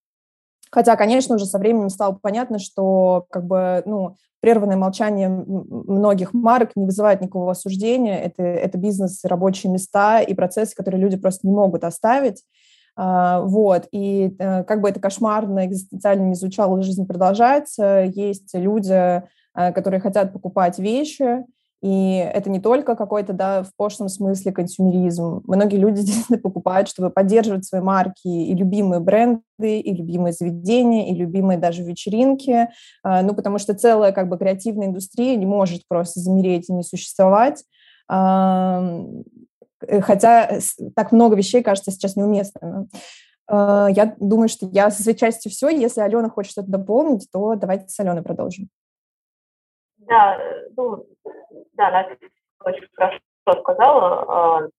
[0.70, 6.70] Хотя, конечно, уже со временем стало понятно, что как бы, ну, прерванное молчание многих марок
[6.76, 8.18] не вызывает никакого осуждения.
[8.18, 12.42] Это, это бизнес, рабочие места и процессы, которые люди просто не могут оставить.
[12.96, 18.10] А, вот, и э, как бы это кошмарно, экзистенциально не звучало, жизнь продолжается.
[18.14, 21.44] Есть люди, э, которые хотят покупать вещи,
[21.82, 25.42] и это не только какой-то, да, в пошлом смысле консюмеризм.
[25.46, 31.14] Многие люди действительно покупают, чтобы поддерживать свои марки и любимые бренды, и любимые заведения, и
[31.14, 32.68] любимые даже вечеринки.
[33.02, 36.82] А, ну, потому что целая как бы креативная индустрия не может просто замереть и не
[36.82, 37.64] существовать.
[39.86, 40.50] Э, хотя
[40.94, 42.88] так много вещей кажется сейчас неуместными.
[43.50, 45.68] Э, я думаю, что я со своей частью все.
[45.68, 48.68] Если Алена хочет что-то дополнить, то давайте с Аленой продолжим.
[49.98, 50.38] Да,
[50.76, 51.06] ну,
[51.74, 52.16] да, Настя
[52.64, 53.20] очень хорошо
[53.62, 54.70] сказала.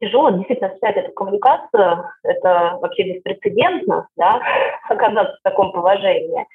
[0.00, 2.10] Тяжело действительно снять эту коммуникацию.
[2.22, 4.40] Это вообще беспрецедентно, да,
[4.88, 6.46] оказаться в таком положении.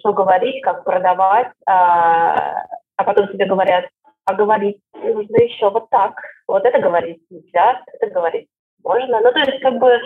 [0.00, 3.86] Что говорить, как продавать, а, а потом тебе говорят,
[4.28, 6.20] а говорить нужно еще вот так.
[6.46, 8.48] Вот это говорить нельзя, это говорить
[8.84, 9.20] можно.
[9.20, 9.98] Ну, то есть, как бы,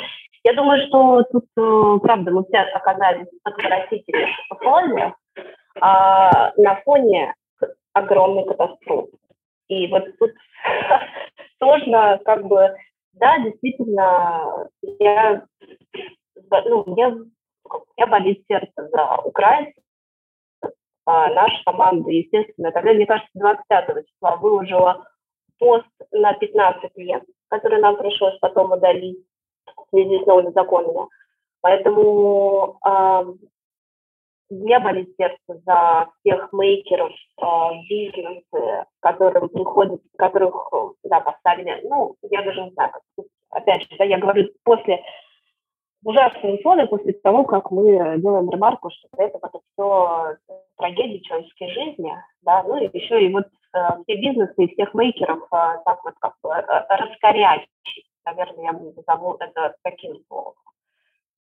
[0.45, 5.15] я думаю, что тут, э, правда, мы все оказались в отвратительных условиях
[5.81, 7.35] а, на фоне
[7.95, 9.11] огромной катастрофы.
[9.67, 10.31] И вот тут
[11.59, 12.77] сложно, как бы,
[13.15, 14.69] да, действительно,
[15.01, 15.43] я,
[16.65, 17.13] ну, я,
[17.97, 19.82] я болит сердце за украинцев,
[21.05, 25.05] а наша команда, естественно, тогда, мне кажется, 25 числа выложила
[25.59, 29.19] пост на 15 лет, который нам пришлось потом удалить
[29.77, 31.09] в связи с новыми законами.
[31.61, 33.25] Поэтому э,
[34.51, 37.47] мне болит сердце за всех мейкеров э,
[37.89, 40.71] бизнеса, которым приходят, которых
[41.05, 45.03] да, поставили, ну, я даже не знаю, как, опять же, да, я говорю после
[46.05, 50.37] ужасные условия после того, как мы делаем ремарку, что это, это все
[50.77, 52.13] трагедии человеческой жизни,
[52.43, 56.15] да, ну и еще и вот э, все бизнесы и всех мейкеров э, так вот
[56.19, 57.69] как э, раскорячить,
[58.27, 60.55] наверное, я бы назову это таким словом.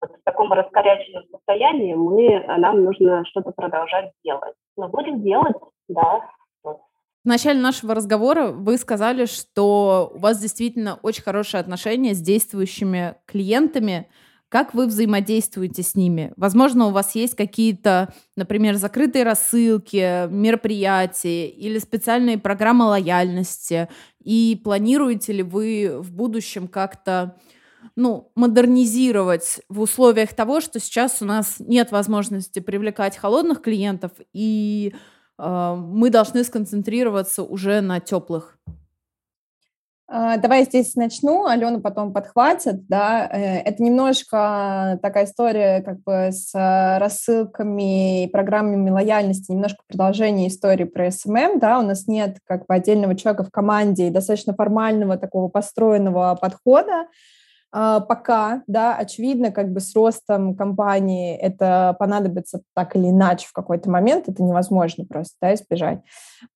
[0.01, 4.53] Вот в таком раскоряченном состоянии мы, нам нужно что-то продолжать делать.
[4.77, 5.55] Но будем делать,
[5.87, 6.21] да,
[6.63, 13.15] в начале нашего разговора вы сказали, что у вас действительно очень хорошие отношения с действующими
[13.25, 14.07] клиентами.
[14.55, 16.31] Как вы взаимодействуете с ними?
[16.37, 23.89] Возможно, у вас есть какие-то, например, закрытые рассылки, мероприятия или специальные программы лояльности.
[24.23, 27.35] И планируете ли вы в будущем как-то
[27.97, 34.95] ну, модернизировать в условиях того, что сейчас у нас нет возможности привлекать холодных клиентов, и
[35.37, 38.57] э, мы должны сконцентрироваться уже на теплых?
[40.07, 46.03] А, давай я здесь начну, Алена потом подхватит, да, э, это немножко такая история как
[46.03, 52.37] бы с рассылками и программами лояльности, немножко продолжение истории про SMM, да, у нас нет
[52.45, 57.07] как бы отдельного человека в команде и достаточно формального такого построенного подхода,
[58.07, 63.89] пока, да, очевидно, как бы с ростом компании это понадобится так или иначе в какой-то
[63.89, 65.99] момент, это невозможно просто, да, избежать.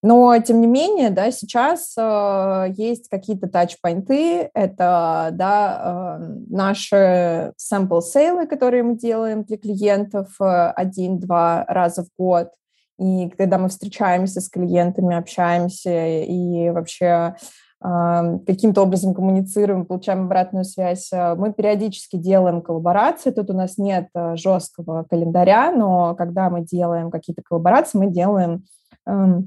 [0.01, 8.01] Но, тем не менее, да, сейчас э, есть какие-то тачпоинты, это, да, э, наши sample
[8.01, 12.49] сейлы, которые мы делаем для клиентов э, один-два раза в год,
[12.97, 17.35] и когда мы встречаемся с клиентами, общаемся и вообще
[17.81, 21.09] каким-то образом коммуницируем, получаем обратную связь.
[21.13, 23.31] А, мы периодически делаем коллаборации.
[23.31, 28.65] Тут у нас нет а, жесткого календаря, но когда мы делаем какие-то коллаборации, мы делаем
[29.05, 29.41] а,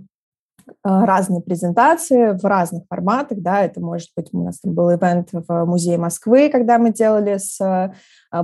[0.82, 5.98] разные презентации в разных форматах, да, это может быть, у нас был ивент в Музее
[5.98, 7.92] Москвы, когда мы делали с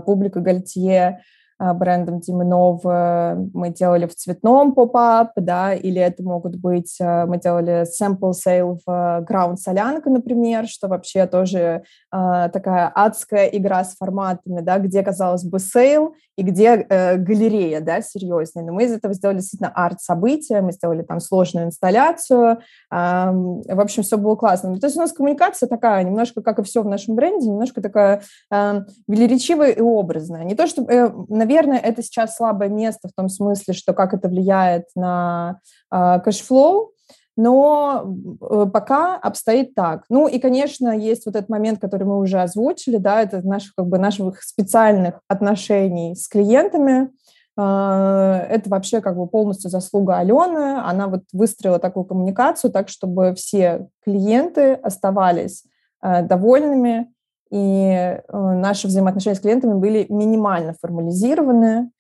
[0.05, 1.23] публикой Гальтье,
[1.59, 7.83] брендом Димонов мы делали в цветном поп-ап, да, или это могут быть, а, мы делали
[7.83, 14.79] sample sale в Ground Солянка, например, что вообще тоже такая адская игра с форматами, да,
[14.79, 18.65] где, казалось бы, sale и где э, галерея, да, серьезная.
[18.65, 22.61] Но мы из этого сделали действительно арт-событие, мы сделали там сложную инсталляцию,
[22.93, 24.79] э, в общем, все было классно.
[24.79, 28.23] То есть у нас коммуникация такая, немножко, как и все в нашем бренде, немножко такая
[28.53, 30.45] э, велеречивая и образная.
[30.45, 34.29] Не то, чтобы, э, наверное, это сейчас слабое место в том смысле, что как это
[34.29, 35.61] влияет на
[35.93, 36.93] э, cash flow,
[37.39, 40.03] но э, пока обстоит так.
[40.09, 43.87] Ну и, конечно, есть вот этот момент, который мы уже озвучили, да, это наших, как
[43.87, 47.11] бы, наших специальных отношений с клиентами.
[47.57, 50.81] А, это вообще как бы полностью заслуга Алены.
[50.85, 55.63] Она вот выстроила такую коммуникацию так, чтобы все клиенты оставались
[56.03, 57.07] э, довольными,
[57.53, 61.91] и э, наши взаимоотношения с клиентами были минимально формализированы.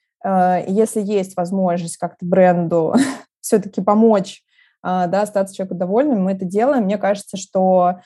[0.66, 2.96] Если есть возможность как-то бренду
[3.40, 4.42] все-таки помочь
[4.82, 6.84] да, остаться человеку довольным, мы это делаем.
[6.84, 8.00] Мне кажется, что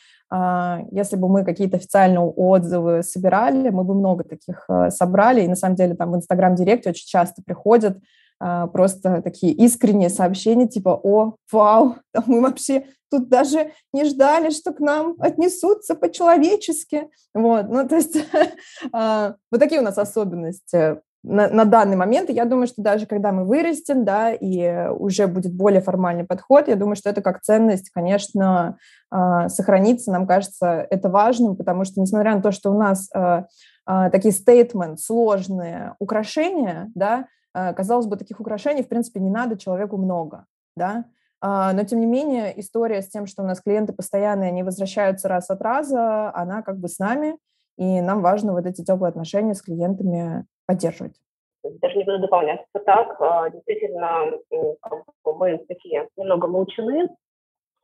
[0.91, 5.43] если бы мы какие-то официальные отзывы собирали, мы бы много таких собрали.
[5.43, 7.99] И на самом деле там в Инстаграм-директе очень часто приходят
[8.45, 11.95] а, просто такие искренние сообщения, типа, о, вау,
[12.27, 17.09] мы вообще тут даже не ждали, что к нам отнесутся по-человечески.
[17.35, 18.17] Вот, ну, то есть
[18.93, 21.01] а, вот такие у нас особенности.
[21.23, 22.31] На, на данный момент.
[22.31, 26.69] И я думаю, что даже когда мы вырастем, да, и уже будет более формальный подход,
[26.69, 28.77] я думаю, что это как ценность, конечно,
[29.13, 30.11] э, сохранится.
[30.11, 33.45] Нам кажется это важным, потому что, несмотря на то, что у нас э,
[33.89, 39.57] э, такие стейтмент, сложные украшения, да, э, казалось бы, таких украшений, в принципе, не надо
[39.57, 40.47] человеку много,
[40.77, 41.05] да,
[41.45, 45.51] но, тем не менее, история с тем, что у нас клиенты постоянные, они возвращаются раз
[45.51, 47.37] от раза, она как бы с нами,
[47.77, 51.15] и нам важно вот эти теплые отношения с клиентами поддерживать.
[51.63, 52.65] Даже не буду дополнять.
[52.85, 54.33] Так, а, действительно,
[55.25, 57.09] мы такие немного молчаны.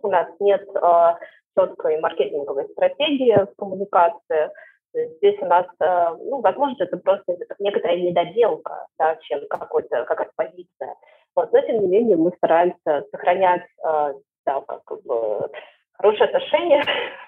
[0.00, 1.18] У нас нет а,
[1.56, 4.50] четкой маркетинговой стратегии в коммуникации.
[4.92, 10.96] Здесь у нас, а, ну, возможно, это просто некоторая недоделка, да, чем какой-то, какая-то позиция.
[11.36, 15.50] Вот, но, тем не менее, мы стараемся сохранять да, как бы,
[15.92, 16.82] хорошие отношения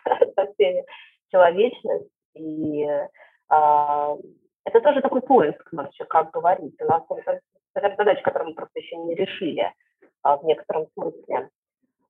[0.35, 0.85] со всеми,
[1.31, 2.89] человечность и
[4.65, 6.81] это тоже такой поиск вообще, как говорить.
[6.81, 7.03] У нас
[7.75, 9.73] это задача, которую мы просто еще не решили
[10.23, 11.51] а, в некотором смысле.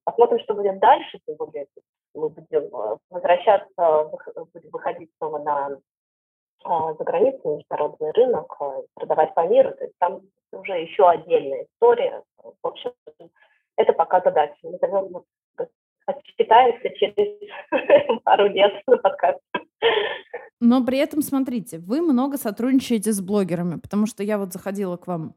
[0.04, 1.66] Посмотрим, что будет дальше, тем более
[2.14, 4.10] мы будем э, возвращаться,
[4.52, 5.78] будем выходить снова на
[6.64, 9.72] а, за границу, международный рынок, а, продавать по миру.
[9.72, 10.20] То есть там
[10.52, 12.22] уже еще отдельная история.
[12.38, 12.92] В общем,
[13.76, 14.56] это пока задача.
[14.62, 15.24] Мы назовем,
[16.10, 17.28] отчитаемся через
[18.24, 19.40] пару лет на подкасте.
[20.60, 25.06] Но при этом, смотрите, вы много сотрудничаете с блогерами, потому что я вот заходила к
[25.06, 25.34] вам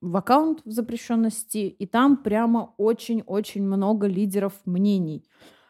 [0.00, 5.24] в аккаунт в запрещенности, и там прямо очень-очень много лидеров мнений.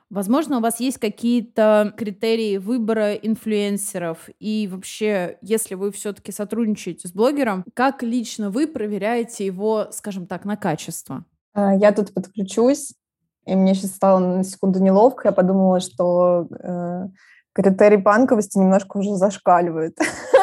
[0.08, 7.12] Возможно, у вас есть какие-то критерии выбора инфлюенсеров, и вообще, если вы все-таки сотрудничаете с
[7.12, 11.24] блогером, как лично вы проверяете его, скажем так, на качество?
[11.54, 12.94] А, я тут подключусь,
[13.46, 15.28] и мне сейчас стало на секунду неловко.
[15.28, 17.08] Я подумала, что э,
[17.52, 19.96] критерий панковости немножко уже зашкаливает.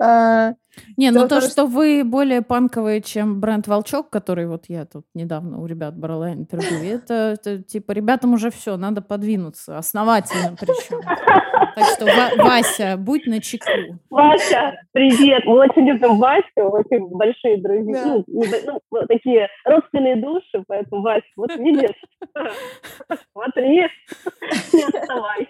[0.00, 0.54] А,
[0.96, 5.60] не, ну то, что вы более панковые, чем бренд Волчок, который вот я тут недавно
[5.60, 11.00] у ребят брала интервью, это, это типа ребятам уже все, надо подвинуться, основательно причем.
[11.74, 12.06] Так что,
[12.36, 13.64] Вася, будь на чеку.
[14.10, 15.44] Вася, привет.
[15.46, 18.04] Мы очень любим Васю, очень большие друзья.
[18.04, 18.24] Да.
[18.26, 21.96] Ну, ну, такие родственные души, поэтому, Вася, вот видишь,
[23.32, 23.88] смотри,
[24.72, 25.48] не отставай.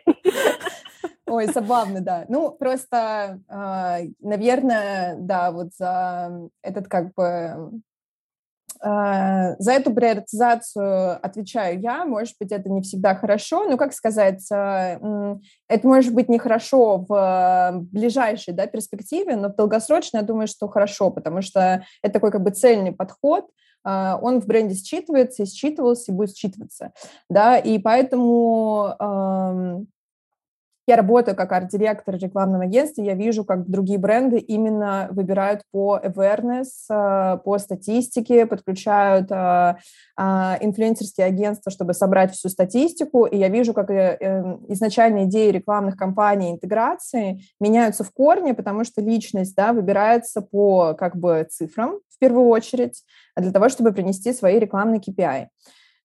[1.26, 2.24] Ой, забавно, да.
[2.28, 7.80] Ну, просто, а, наверное, да, вот за этот как бы
[8.80, 12.04] а, за эту приоритизацию отвечаю я.
[12.04, 17.72] Может быть, это не всегда хорошо, но, как сказать, а, это может быть нехорошо в
[17.92, 22.42] ближайшей да, перспективе, но в долгосрочной я думаю, что хорошо, потому что это такой как
[22.42, 23.46] бы цельный подход,
[23.84, 26.92] он в бренде считывается считывался, и будет считываться.
[27.28, 28.96] Да, и поэтому
[30.86, 36.66] я работаю как арт-директор рекламного агентства, я вижу, как другие бренды именно выбирают по awareness,
[36.90, 39.76] э, по статистике, подключают э,
[40.16, 44.18] а, инфлюенсерские агентства, чтобы собрать всю статистику, и я вижу, как э,
[44.68, 51.16] изначальные идеи рекламных кампаний интеграции меняются в корне, потому что личность да, выбирается по как
[51.16, 53.02] бы цифрам в первую очередь,
[53.36, 55.46] для того, чтобы принести свои рекламные KPI.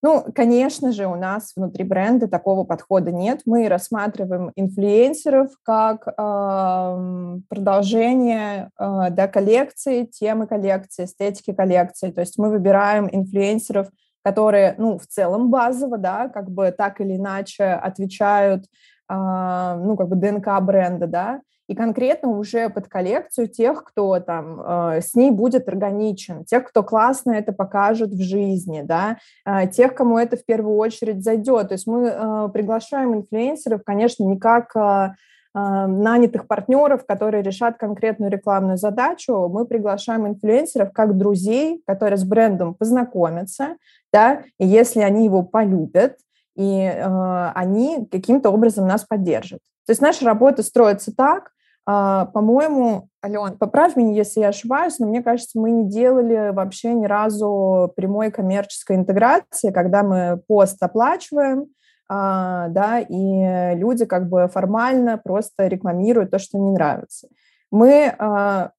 [0.03, 3.41] Ну, конечно же, у нас внутри бренда такого подхода нет.
[3.45, 12.11] Мы рассматриваем инфлюенсеров как э, продолжение э, да, коллекции, темы коллекции, эстетики коллекции.
[12.11, 13.87] То есть мы выбираем инфлюенсеров,
[14.23, 18.65] которые, ну, в целом базово, да, как бы так или иначе отвечают,
[19.09, 25.01] ну, как бы ДНК бренда, да, и конкретно уже под коллекцию тех, кто там э,
[25.01, 30.17] с ней будет органичен, тех, кто классно это покажет в жизни, да, э, тех, кому
[30.17, 31.67] это в первую очередь зайдет.
[31.67, 35.09] То есть мы приглашаем инфлюенсеров, конечно, не как э,
[35.53, 39.49] нанятых партнеров, которые решат конкретную рекламную задачу.
[39.49, 43.75] Мы приглашаем инфлюенсеров как друзей, которые с брендом познакомятся,
[44.13, 46.15] да, и если они его полюбят,
[46.57, 49.59] и э, они каким-то образом нас поддержат.
[49.85, 51.51] То есть наша работа строится так,
[51.89, 56.93] а, по-моему, Ален, поправь меня, если я ошибаюсь, но мне кажется, мы не делали вообще
[56.93, 61.67] ни разу прямой коммерческой интеграции, когда мы пост оплачиваем,
[62.09, 67.29] а, да, и люди как бы формально просто рекламируют то, что не нравится.
[67.71, 68.71] Мы а,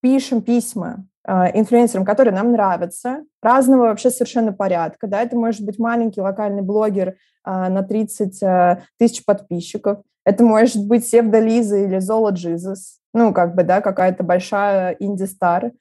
[0.00, 5.06] пишем письма инфлюенсерам, которые нам нравятся, разного вообще совершенно порядка.
[5.06, 5.22] Да?
[5.22, 11.76] Это может быть маленький локальный блогер на 30 тысяч подписчиков, это может быть Севда Лиза
[11.76, 15.72] или Зола Джизус, ну, как бы, да, какая-то большая инди-стар.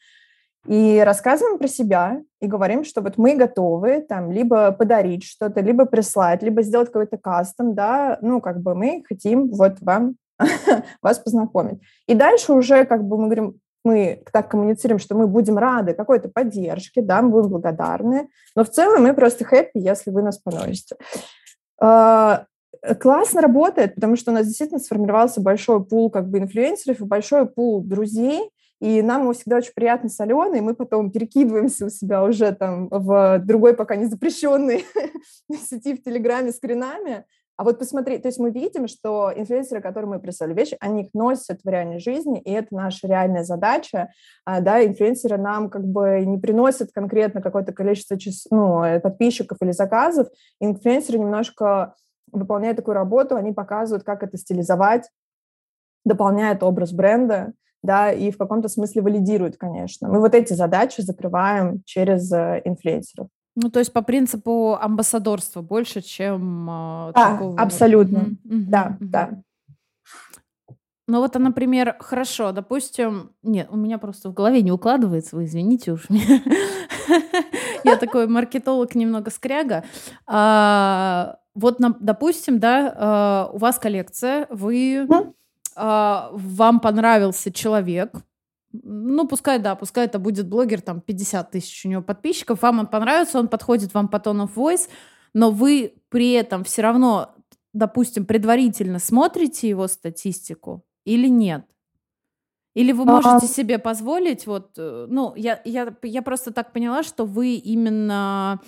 [0.67, 5.85] И рассказываем про себя и говорим, что вот мы готовы там либо подарить что-то, либо
[5.85, 10.15] прислать, либо сделать какой-то кастом, да, ну, как бы мы хотим вот вам
[11.01, 11.81] вас познакомить.
[12.07, 16.29] И дальше уже как бы мы говорим, мы так коммуницируем, что мы будем рады какой-то
[16.29, 20.95] поддержке, да, мы будем благодарны, но в целом мы просто хэппи, если вы нас поносите.
[21.79, 22.45] А,
[22.99, 27.45] классно работает, потому что у нас действительно сформировался большой пул как бы инфлюенсеров и большой
[27.45, 32.23] пул друзей, и нам всегда очень приятно с Аленой, и мы потом перекидываемся у себя
[32.23, 34.85] уже там в другой пока не запрещенной
[35.69, 37.25] сети в Телеграме скринами,
[37.55, 41.13] а вот посмотри, то есть мы видим, что инфлюенсеры, которые мы прислали вещи, они их
[41.13, 44.09] носят в реальной жизни, и это наша реальная задача.
[44.43, 49.59] А, да, инфлюенсеры нам как бы не приносят конкретно какое-то количество час, ну, э, подписчиков
[49.61, 50.29] или заказов.
[50.59, 51.93] Инфлюенсеры немножко
[52.31, 55.09] выполняют такую работу, они показывают, как это стилизовать,
[56.05, 60.09] дополняют образ бренда, да, и в каком-то смысле валидируют, конечно.
[60.09, 63.27] Мы вот эти задачи закрываем через э, инфлюенсеров.
[63.55, 67.59] Ну, то есть по принципу амбассадорства больше, чем э, да, такого...
[67.59, 68.37] абсолютно, mm-hmm.
[68.67, 69.05] да, mm-hmm.
[69.05, 69.43] да.
[71.07, 75.45] Ну вот, а, например, хорошо, допустим, нет, у меня просто в голове не укладывается, вы
[75.45, 76.41] извините уж меня.
[77.83, 79.83] Я такой маркетолог немного скряга.
[80.25, 85.07] А, вот, допустим, да, а, у вас коллекция, вы,
[85.75, 88.13] вам понравился человек,
[88.73, 92.87] ну, пускай, да, пускай это будет блогер, там, 50 тысяч у него подписчиков, вам он
[92.87, 94.89] понравится, он подходит вам по tone of voice,
[95.33, 97.35] но вы при этом все равно,
[97.73, 101.65] допустим, предварительно смотрите его статистику или нет?
[102.73, 107.25] Или вы можете себе позволить, вот, э, ну, я, я, я просто так поняла, что
[107.25, 108.59] вы именно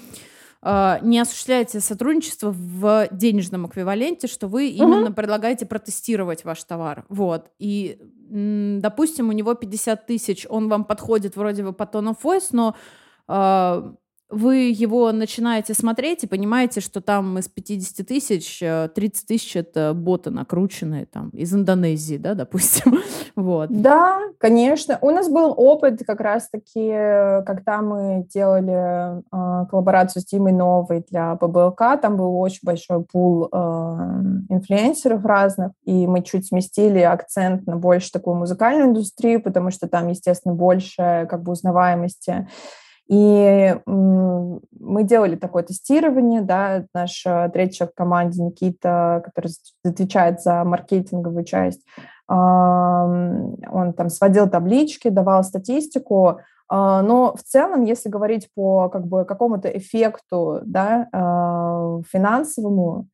[1.03, 4.83] не осуществляете сотрудничество в денежном эквиваленте, что вы угу.
[4.83, 7.05] именно предлагаете протестировать ваш товар.
[7.09, 7.51] Вот.
[7.59, 12.75] И допустим, у него 50 тысяч, он вам подходит вроде бы по of voice, но
[13.27, 13.93] э,
[14.35, 19.93] вы его начинаете смотреть и понимаете, что там из 50 тысяч 30 э, тысяч это
[19.95, 22.99] боты накрученные там из Индонезии, да, допустим.
[23.35, 23.69] вот.
[23.69, 24.97] Да, конечно.
[25.01, 26.89] У нас был опыт как раз-таки,
[27.45, 33.47] когда мы делали э, коллаборацию с Димой Новой для ПБЛК, там был очень большой пул
[33.51, 33.55] э,
[34.49, 40.09] инфлюенсеров разных, и мы чуть сместили акцент на больше такую музыкальную индустрию, потому что там,
[40.09, 42.47] естественно, больше как бы узнаваемости
[43.07, 49.51] и мы делали такое тестирование, да, наш э, третий в команде Никита, который
[49.83, 51.81] отвечает за маркетинговую часть,
[52.27, 59.25] он там сводил таблички, давал статистику, а, но в целом, если говорить по как бы
[59.25, 63.07] какому-то эффекту, да, а, финансовому,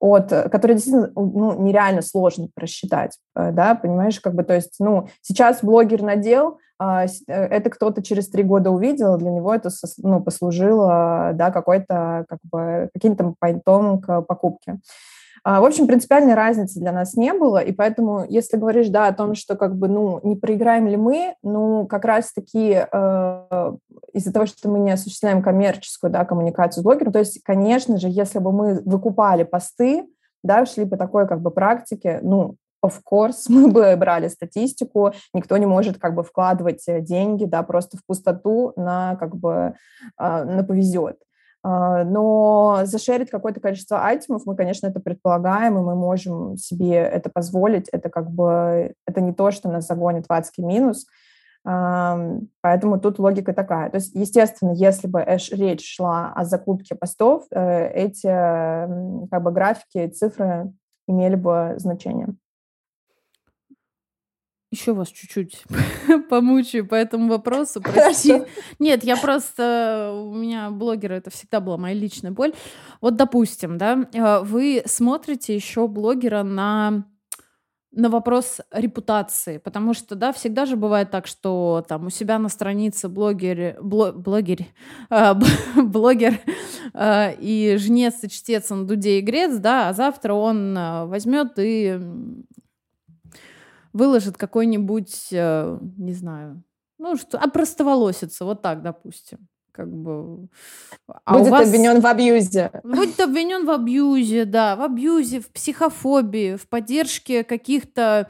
[0.00, 5.08] от, который действительно ну, нереально сложно просчитать, э, да, понимаешь, как бы, то есть, ну,
[5.22, 10.22] сейчас блогер надел, а, э, это кто-то через три года увидел, для него это ну,
[10.22, 14.78] послужило да, какой-то, как бы, каким-то пойнтом к покупке.
[15.50, 19.14] А, в общем, принципиальной разницы для нас не было, и поэтому, если говоришь, да, о
[19.14, 23.72] том, что как бы, ну, не проиграем ли мы, ну, как раз-таки э,
[24.12, 28.08] из-за того, что мы не осуществляем коммерческую, да, коммуникацию с блогером, то есть, конечно же,
[28.10, 30.06] если бы мы выкупали посты,
[30.42, 35.56] да, шли по такой как бы практике, ну, of course, мы бы брали статистику, никто
[35.56, 39.76] не может как бы вкладывать э, деньги, да, просто в пустоту на как бы
[40.18, 41.16] а, на повезет.
[41.62, 47.30] А, но зашерить какое-то количество айтемов мы, конечно, это предполагаем, и мы можем себе это
[47.30, 47.88] позволить.
[47.90, 51.06] Это как бы это не то, что нас загонит в адский минус.
[51.64, 53.90] Поэтому тут логика такая.
[53.90, 58.26] То есть, естественно, если бы речь шла о закупке постов, э, эти
[59.28, 60.72] как бы графики, цифры
[61.06, 62.28] имели бы значение
[64.70, 65.64] еще вас чуть-чуть
[66.30, 68.42] помучаю по этому вопросу, прости.
[68.78, 70.12] Нет, я просто...
[70.14, 72.52] У меня блогеры, это всегда была моя личная боль.
[73.00, 77.04] Вот, допустим, да, э, вы смотрите еще блогера на
[77.90, 82.48] на вопрос репутации, потому что, да, всегда же бывает так, что там у себя на
[82.48, 84.66] странице блогер, бло, блогер,
[85.10, 85.34] э,
[85.82, 86.38] блогер
[86.94, 91.54] э, и жнец и чтец он Дуде и Грец, да, а завтра он э, возьмет
[91.56, 91.98] и
[93.92, 96.62] выложит какой-нибудь, э, не знаю,
[96.98, 99.48] ну что, а простоволосится, вот так, допустим.
[99.72, 100.48] Как бы...
[101.24, 101.68] А будет вас...
[101.68, 102.72] обвинен в абьюзе.
[102.82, 108.28] Будет обвинен в абьюзе, да, в абьюзе, в психофобии, в поддержке каких-то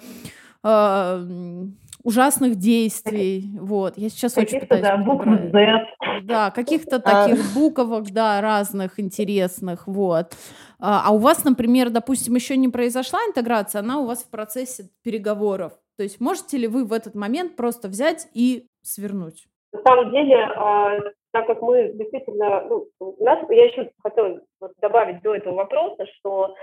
[0.63, 1.67] э,
[2.09, 3.51] ужасных действий.
[3.61, 4.83] Вот, я сейчас очень пытаюсь...
[4.83, 5.87] Да, букв Z.
[6.23, 7.01] Да, каких-то а.
[7.01, 10.33] таких буквок, да, разных интересных, вот.
[10.81, 14.85] А, а у вас, например, допустим, еще не произошла интеграция, она у вас в процессе
[15.05, 15.75] переговоров.
[15.99, 19.47] То есть можете ли вы в этот момент просто взять и свернуть?
[19.73, 20.99] На самом деле, а,
[21.33, 24.41] так как мы действительно, ну, у нас, я еще хотела
[24.81, 26.55] добавить до этого вопроса, что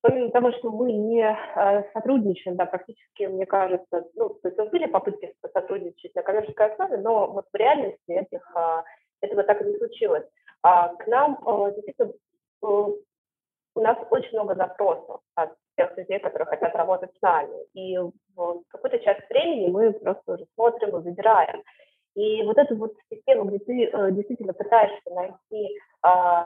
[0.00, 4.86] помимо того, что мы не э, сотрудничаем, да, практически, мне кажется, ну, то есть были
[4.86, 8.82] попытки сотрудничать на коммерческой основе, но вот в реальности этих, э,
[9.22, 10.24] этого так и не случилось.
[10.62, 12.12] А к нам э, действительно
[12.62, 17.64] у нас очень много запросов от тех людей, которые хотят работать с нами.
[17.74, 21.62] И в какую-то часть времени мы просто уже смотрим и выбираем.
[22.14, 26.42] И вот эту вот систему, где ты э, действительно пытаешься найти э,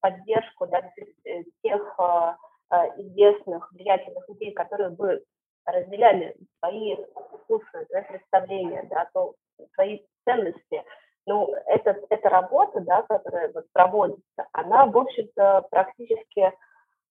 [0.00, 0.82] поддержку да,
[1.62, 2.32] тех э,
[2.70, 5.22] известных, влиятельных людей, которые бы
[5.64, 9.34] разделяли свои вкусы, свои представления, да, то,
[9.74, 10.82] свои ценности,
[11.26, 16.52] ну, это, эта работа, да, которая вот проводится, она, в общем-то, практически,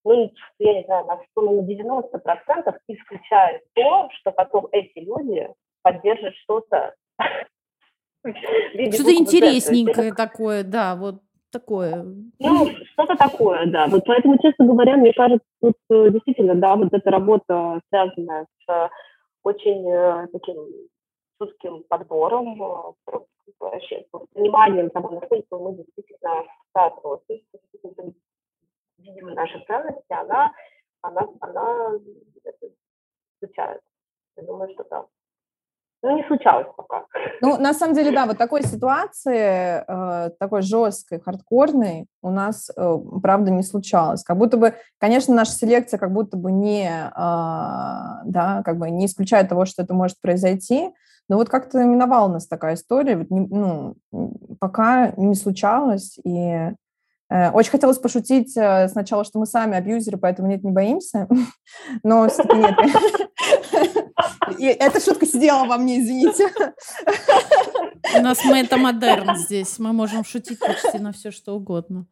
[0.06, 5.49] ну, я не знаю, на, на 90% исключает то, что потом эти люди
[5.82, 6.95] поддержат что-то.
[8.24, 11.22] Что-то интересненькое такое, да, вот
[11.60, 12.06] такое.
[12.39, 13.88] Ну, что-то такое, да.
[13.88, 18.72] Вот поэтому, честно говоря, мне кажется, тут э, действительно, да, вот эта работа, связанная с
[18.72, 18.89] э,
[19.43, 20.58] очень э, таким
[21.39, 22.95] чутким подбором,
[23.60, 26.43] вообще, вниманием того, насколько мы действительно
[26.74, 28.14] соответствуем,
[28.97, 30.51] видим наши ценности, она,
[31.01, 31.91] она, она
[33.41, 33.82] изучает.
[34.38, 35.06] Я думаю, что да.
[36.04, 37.06] Ну, не случалось пока.
[37.41, 42.98] Ну, на самом деле, да, вот такой ситуации, э, такой жесткой, хардкорной у нас, э,
[43.22, 44.24] правда, не случалось.
[44.24, 49.08] Как будто бы, конечно, наша селекция как будто бы не, э, да, как бы не
[49.08, 50.91] исключает того, что это может произойти,
[51.28, 53.96] но вот как-то миновала нас такая история, вот не, ну,
[54.60, 56.72] пока не случалось, и
[57.30, 61.28] э, очень хотелось пошутить э, сначала, что мы сами абьюзеры, поэтому нет, не боимся,
[62.04, 62.76] но все-таки нет.
[64.57, 66.49] И эта шутка сидела во мне, извините.
[68.18, 69.80] У нас мы это модерн здесь.
[69.80, 72.05] Мы можем шутить почти на все, что угодно.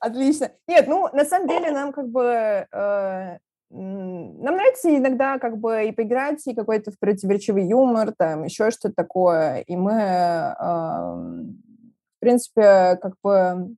[0.00, 0.50] Отлично.
[0.66, 2.66] Нет, ну, на самом деле нам как бы...
[2.72, 3.38] Э,
[3.72, 9.60] нам нравится иногда как бы и поиграть, и какой-то противоречивый юмор, там, еще что-то такое.
[9.60, 13.76] И мы, э, в принципе, как бы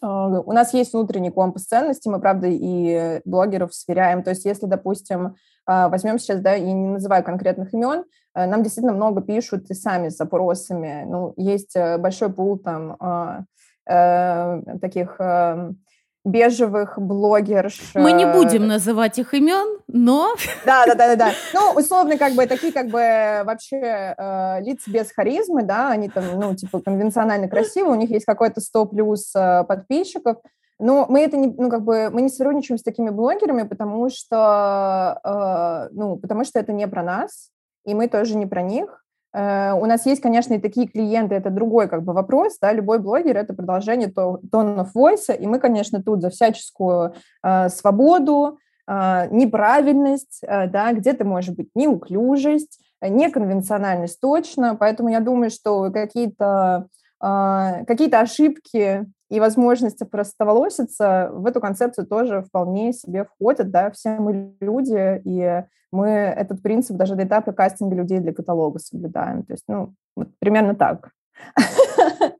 [0.00, 4.22] у нас есть внутренний компас ценностей, мы, правда, и блогеров сверяем.
[4.22, 5.36] То есть если, допустим,
[5.66, 9.74] а, возьмем сейчас, да, и не называю конкретных имен, э, нам действительно много пишут и
[9.74, 11.04] сами с запросами.
[11.06, 13.44] Ну, есть э, большой пул там а,
[13.88, 15.80] э, таких эм,
[16.26, 17.92] бежевых блогерш.
[17.94, 20.34] Мы не будем называть их имен, но...
[20.66, 21.32] Да, да, да, да, да.
[21.54, 26.24] Ну, условно, как бы такие, как бы вообще э, лица без харизмы, да, они там,
[26.38, 30.38] ну, типа, конвенционально красивые, у них есть какой-то 100 плюс э, подписчиков,
[30.80, 35.20] но мы это не, ну, как бы, мы не сотрудничаем с такими блогерами, потому что,
[35.24, 37.50] э, ну, потому что это не про нас,
[37.84, 39.04] и мы тоже не про них.
[39.36, 42.98] Э, у нас есть, конечно, и такие клиенты, это другой как бы вопрос, да, любой
[42.98, 47.12] блогер– это продолжение of voice, и мы, конечно, тут за всяческую
[47.42, 48.58] э, свободу,
[48.88, 56.88] э, неправильность, э, да, где-то, может быть, неуклюжесть, неконвенциональность точно, поэтому я думаю, что какие-то
[57.22, 64.18] э, какие ошибки и возможность простоволоситься в эту концепцию тоже вполне себе входят, да, все
[64.18, 69.52] мы люди, и мы этот принцип даже до этапа кастинга людей для каталога соблюдаем, то
[69.52, 71.10] есть, ну, вот примерно так.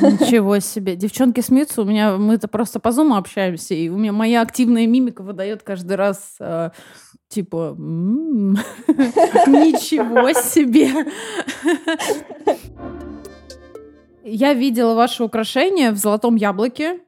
[0.00, 0.96] Ничего себе.
[0.96, 5.22] Девчонки смеются, у меня мы-то просто по зуму общаемся, и у меня моя активная мимика
[5.22, 6.70] выдает каждый раз э,
[7.28, 7.74] типа
[9.46, 10.90] ничего себе.
[14.26, 17.00] Я видела ваше украшение в золотом яблоке.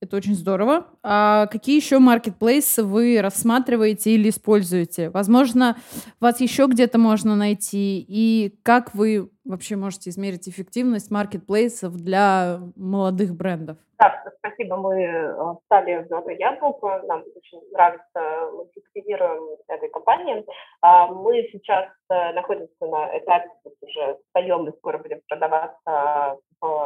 [0.00, 0.86] Это очень здорово.
[1.02, 5.10] А какие еще маркетплейсы вы рассматриваете или используете?
[5.10, 5.76] Возможно,
[6.20, 8.04] вас еще где-то можно найти.
[8.06, 13.76] И как вы вообще можете измерить эффективность маркетплейсов для молодых брендов?
[13.98, 14.76] Да, спасибо.
[14.76, 17.02] Мы э, стали в «Золотое яблоко».
[17.08, 20.46] Нам очень нравится, мы активируем этой компании.
[20.82, 26.38] А, мы сейчас э, находимся на этапе, уже встаем и скоро будем продаваться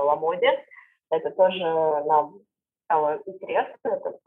[0.04, 0.64] в Ламоде.
[1.10, 2.40] Это тоже нам
[2.84, 4.18] стало интересно, это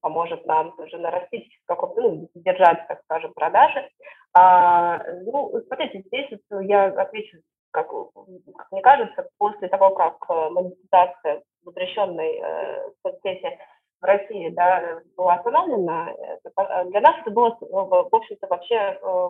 [0.00, 3.88] поможет нам тоже нарастить каком-то, ну, держать, так скажем, продажи.
[4.34, 7.38] А, ну, смотрите, здесь я отвечу,
[7.70, 13.58] как, как мне кажется, после того, как э, монетизация запрещенной э, соцсети
[14.00, 16.12] в России да, была остановлена,
[16.44, 19.28] это, для нас это было, в общем-то, вообще э,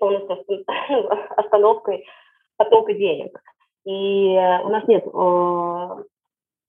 [0.00, 0.64] полностью
[1.36, 2.06] остановкой
[2.56, 3.40] потока денег.
[3.88, 6.04] И у нас нет э,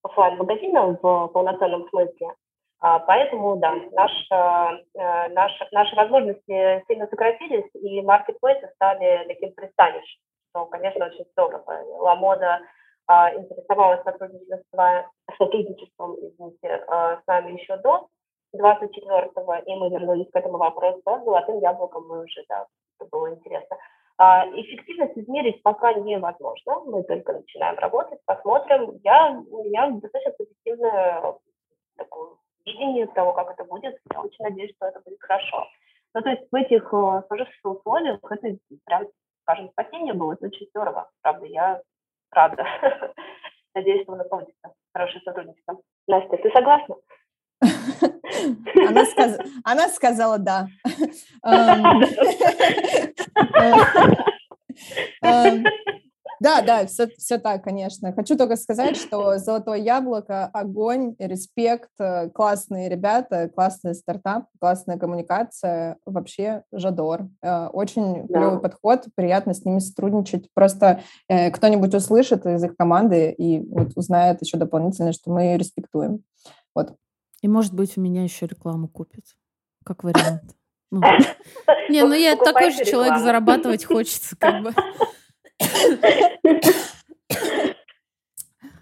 [0.04, 2.34] офлайн-магазина в полноценном смысле.
[2.80, 10.22] А, поэтому, да, наша, э, наша, наши возможности сильно сократились, и маркетплейсы стали таким пристанищем,
[10.50, 11.84] что, конечно, очень здорово.
[11.98, 12.62] Ламода
[13.06, 18.08] а, интересовалась сотрудничеством, сотрудничеством извините, с нами еще до
[18.56, 21.02] 24-го, и мы вернулись к этому вопросу.
[21.04, 22.66] Золотым яблоком мы уже, да,
[22.98, 23.76] это было интересно.
[24.22, 29.00] А, эффективность измерить пока невозможно, мы только начинаем работать, посмотрим.
[29.02, 31.36] Я, у меня достаточно позитивное
[31.96, 32.32] такое
[32.66, 33.98] видение того, как это будет.
[34.14, 35.66] Я очень надеюсь, что это будет хорошо.
[36.14, 39.08] Ну, то есть в этих э, сложившихся условиях это прям,
[39.44, 41.10] скажем, спасение было, это очень здорово.
[41.22, 41.82] Правда, я
[42.32, 42.66] рада.
[43.74, 45.80] Надеюсь, что нас получится хорошее сотрудничество.
[46.08, 46.96] Настя, ты согласна?
[48.88, 49.38] Она, сказ...
[49.64, 50.68] Она сказала да.
[51.44, 52.04] Эм,
[55.22, 55.66] эм,
[56.40, 58.14] да, да, все, все так, конечно.
[58.14, 65.98] Хочу только сказать, что «Золотое яблоко», огонь, респект, э, классные ребята, классный стартап, классная коммуникация,
[66.06, 67.28] вообще жадор.
[67.42, 68.40] Э, очень да.
[68.40, 70.48] клевый подход, приятно с ними сотрудничать.
[70.54, 76.24] Просто э, кто-нибудь услышит из их команды и вот узнает еще дополнительно, что мы респектуем.
[76.74, 76.96] Вот.
[77.42, 79.26] И, может быть, у меня еще рекламу купят,
[79.84, 80.44] как вариант.
[80.92, 81.02] Ну.
[81.88, 84.74] Не, ну я такой же человек, зарабатывать хочется, как бы.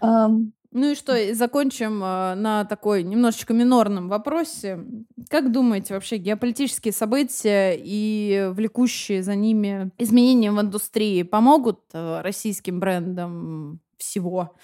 [0.70, 4.84] Ну и что, закончим э, на такой немножечко минорном вопросе.
[5.30, 12.80] Как думаете, вообще геополитические события и влекущие за ними изменения в индустрии помогут э, российским
[12.80, 14.56] брендам всего?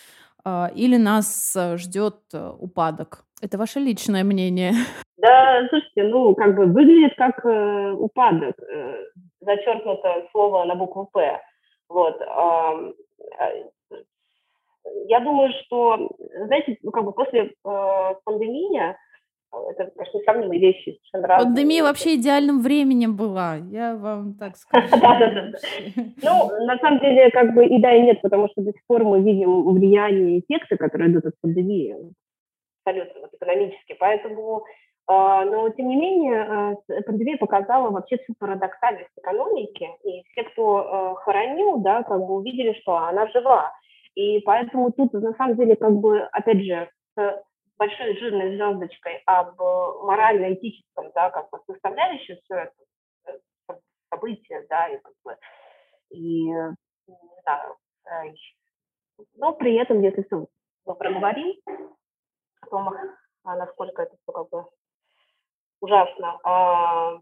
[0.45, 2.20] Э, или нас ждет
[2.59, 3.24] упадок?
[3.45, 4.72] Это ваше личное мнение.
[5.16, 8.57] Да, слушайте, ну, как бы выглядит как э, упадок.
[8.61, 9.05] Э,
[9.40, 11.40] зачеркнуто слово на букву «П».
[11.88, 12.20] Вот.
[12.20, 12.92] Э,
[15.09, 16.11] я думаю, что,
[16.47, 18.95] знаете, ну, как бы после э, пандемии
[19.70, 20.99] это, конечно, несравнимые вещи.
[21.12, 24.88] Пандемия вообще идеальным временем была, я вам так скажу.
[25.01, 25.59] Да-да-да.
[26.22, 29.05] Ну, на самом деле, как бы и да, и нет, потому что до сих пор
[29.05, 31.97] мы видим влияние эффекта, которые идут от пандемии,
[32.85, 33.97] абсолютно вот, экономически.
[33.99, 34.64] Поэтому
[35.07, 41.14] а, но, тем не менее, пандемия показала вообще всю парадоксальность экономики, и все, кто а,
[41.16, 43.72] хоронил, да, как бы увидели, что она жива.
[44.14, 47.45] И поэтому тут, на самом деле, как бы, опять же, с
[47.76, 52.72] большой жирной звездочкой об морально-этическом, да, как бы составляющей все это
[53.26, 53.74] э,
[54.09, 55.37] событие, да, и как бы,
[56.11, 57.76] и, не знаю,
[58.07, 58.35] э,
[59.37, 60.47] но при этом, если все
[60.87, 61.57] мы проговорим
[62.64, 62.94] том,
[63.44, 64.64] насколько это все как бы
[65.80, 66.38] ужасно.
[66.44, 67.18] А,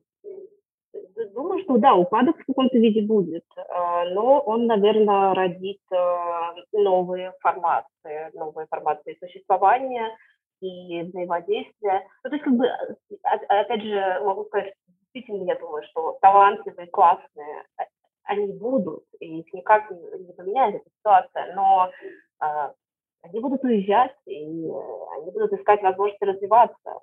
[1.35, 7.33] думаю, что да, упадок в каком-то виде будет, а, но он, наверное, родит а, новые
[7.41, 10.17] формации, новые формации существования
[10.61, 12.07] и взаимодействия.
[12.23, 12.67] Ну, то есть, как бы,
[13.49, 17.65] опять же, могу сказать, действительно, я думаю, что талантливые, классные,
[18.25, 21.91] они будут, и их никак не поменяет эта ситуация, но
[23.23, 27.01] они будут уезжать, и они будут искать возможности развиваться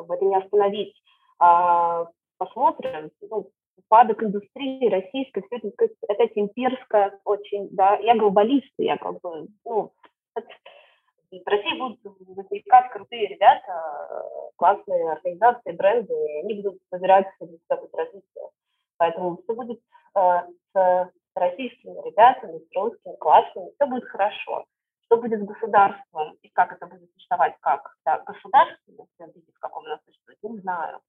[0.00, 0.94] как бы это не остановить.
[1.38, 2.06] А,
[2.38, 9.20] посмотрим, ну, упадок индустрии российской, все это опять имперская очень, да, я глобалист, я как
[9.20, 9.92] бы, ну,
[10.34, 17.88] в России будут возникать крутые ребята, классные организации, бренды, и они будут собирать для себя
[17.92, 18.48] развитие.
[18.96, 19.80] Поэтому все будет
[20.16, 20.40] э,
[20.74, 24.64] с российскими ребятами, с русскими, классными, все будет хорошо
[25.10, 29.98] что будет с государством и как это будет существовать как да, государство, в каком оно
[30.06, 31.00] существует, не знаю.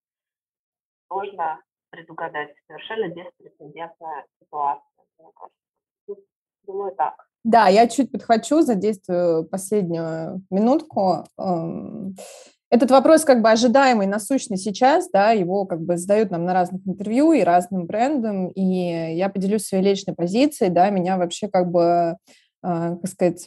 [1.08, 1.60] Сложно
[1.92, 2.50] предугадать.
[2.68, 6.26] Совершенно беспрецедентная ситуация, мне кажется.
[6.66, 7.16] Думаю, так.
[7.44, 11.26] Да, я чуть подхвачу, задействую последнюю минутку.
[11.38, 12.16] Эм,
[12.70, 16.88] этот вопрос как бы ожидаемый, насущный сейчас, да, его как бы задают нам на разных
[16.88, 22.16] интервью и разным брендам, и я поделюсь своей личной позицией, да, меня вообще как бы
[22.62, 23.46] как сказать,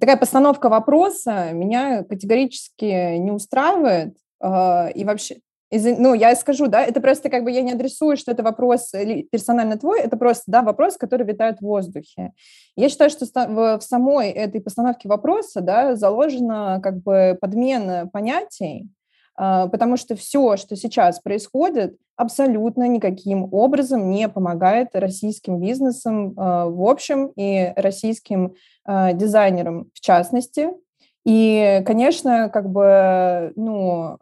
[0.00, 4.16] такая постановка вопроса меня категорически не устраивает.
[4.40, 5.36] А, и вообще,
[5.70, 8.90] ну, я скажу, да, это просто как бы я не адресую, что это вопрос
[9.30, 12.32] персонально твой, это просто, да, вопрос, который витает в воздухе.
[12.76, 18.88] Я считаю, что в самой этой постановке вопроса, да, заложена как бы подмена понятий,
[19.40, 26.82] потому что все, что сейчас происходит, абсолютно никаким образом не помогает российским бизнесам а, в
[26.82, 30.68] общем и российским а, дизайнерам в частности.
[31.24, 34.18] И, конечно, как бы, ну,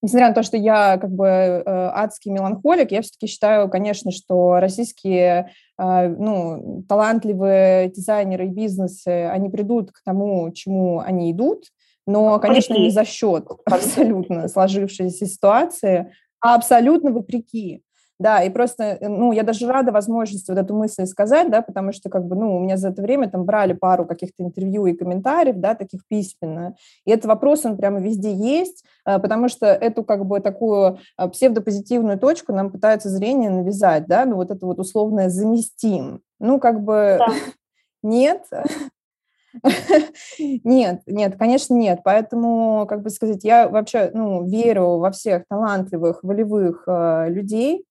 [0.00, 4.60] несмотря на то, что я как бы э, адский меланхолик, я все-таки считаю, конечно, что
[4.60, 11.66] российские ну, талантливые дизайнеры и бизнесы, они придут к тому, чему они идут,
[12.06, 17.82] но, конечно, не за счет абсолютно сложившейся ситуации, а абсолютно вопреки.
[18.20, 21.92] Да, и просто, э, ну, я даже рада возможности вот эту мысль сказать, да, потому
[21.92, 24.94] что, как бы, ну, у меня за это время там брали пару каких-то интервью и
[24.94, 30.04] комментариев, да, таких письменно, и этот вопрос, он прямо везде есть, э, потому что эту,
[30.04, 34.78] как бы, такую э, псевдопозитивную точку нам пытаются зрение навязать, да, ну, вот это вот
[34.78, 36.20] условное заместим.
[36.38, 37.26] Ну, как бы, да.
[38.04, 38.44] нет,
[40.38, 42.00] нет, нет, конечно, нет.
[42.04, 47.84] Поэтому, как бы сказать, я вообще ну, верю во всех талантливых, волевых э, людей,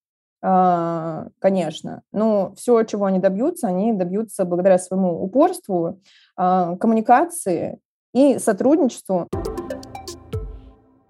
[0.44, 2.02] э, конечно.
[2.12, 6.00] Но все, чего они добьются, они добьются благодаря своему упорству,
[6.38, 7.80] э, коммуникации
[8.14, 9.28] и сотрудничеству.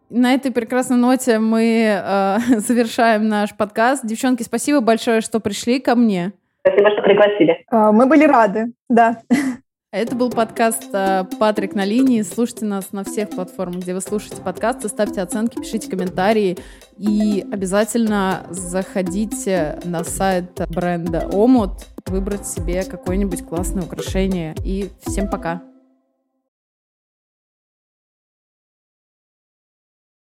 [0.10, 4.06] На этой прекрасной ноте мы э, завершаем наш подкаст.
[4.06, 6.34] Девчонки, спасибо большое, что пришли ко мне.
[6.66, 7.66] Спасибо, что пригласили.
[7.72, 9.18] Мы были рады, да.
[9.94, 12.24] Это был подкаст э, «Патрик на линии».
[12.24, 16.58] Слушайте нас на всех платформах, где вы слушаете подкасты, ставьте оценки, пишите комментарии
[16.98, 24.56] и обязательно заходите на сайт бренда Омут, выбрать себе какое-нибудь классное украшение.
[24.66, 25.62] И всем пока!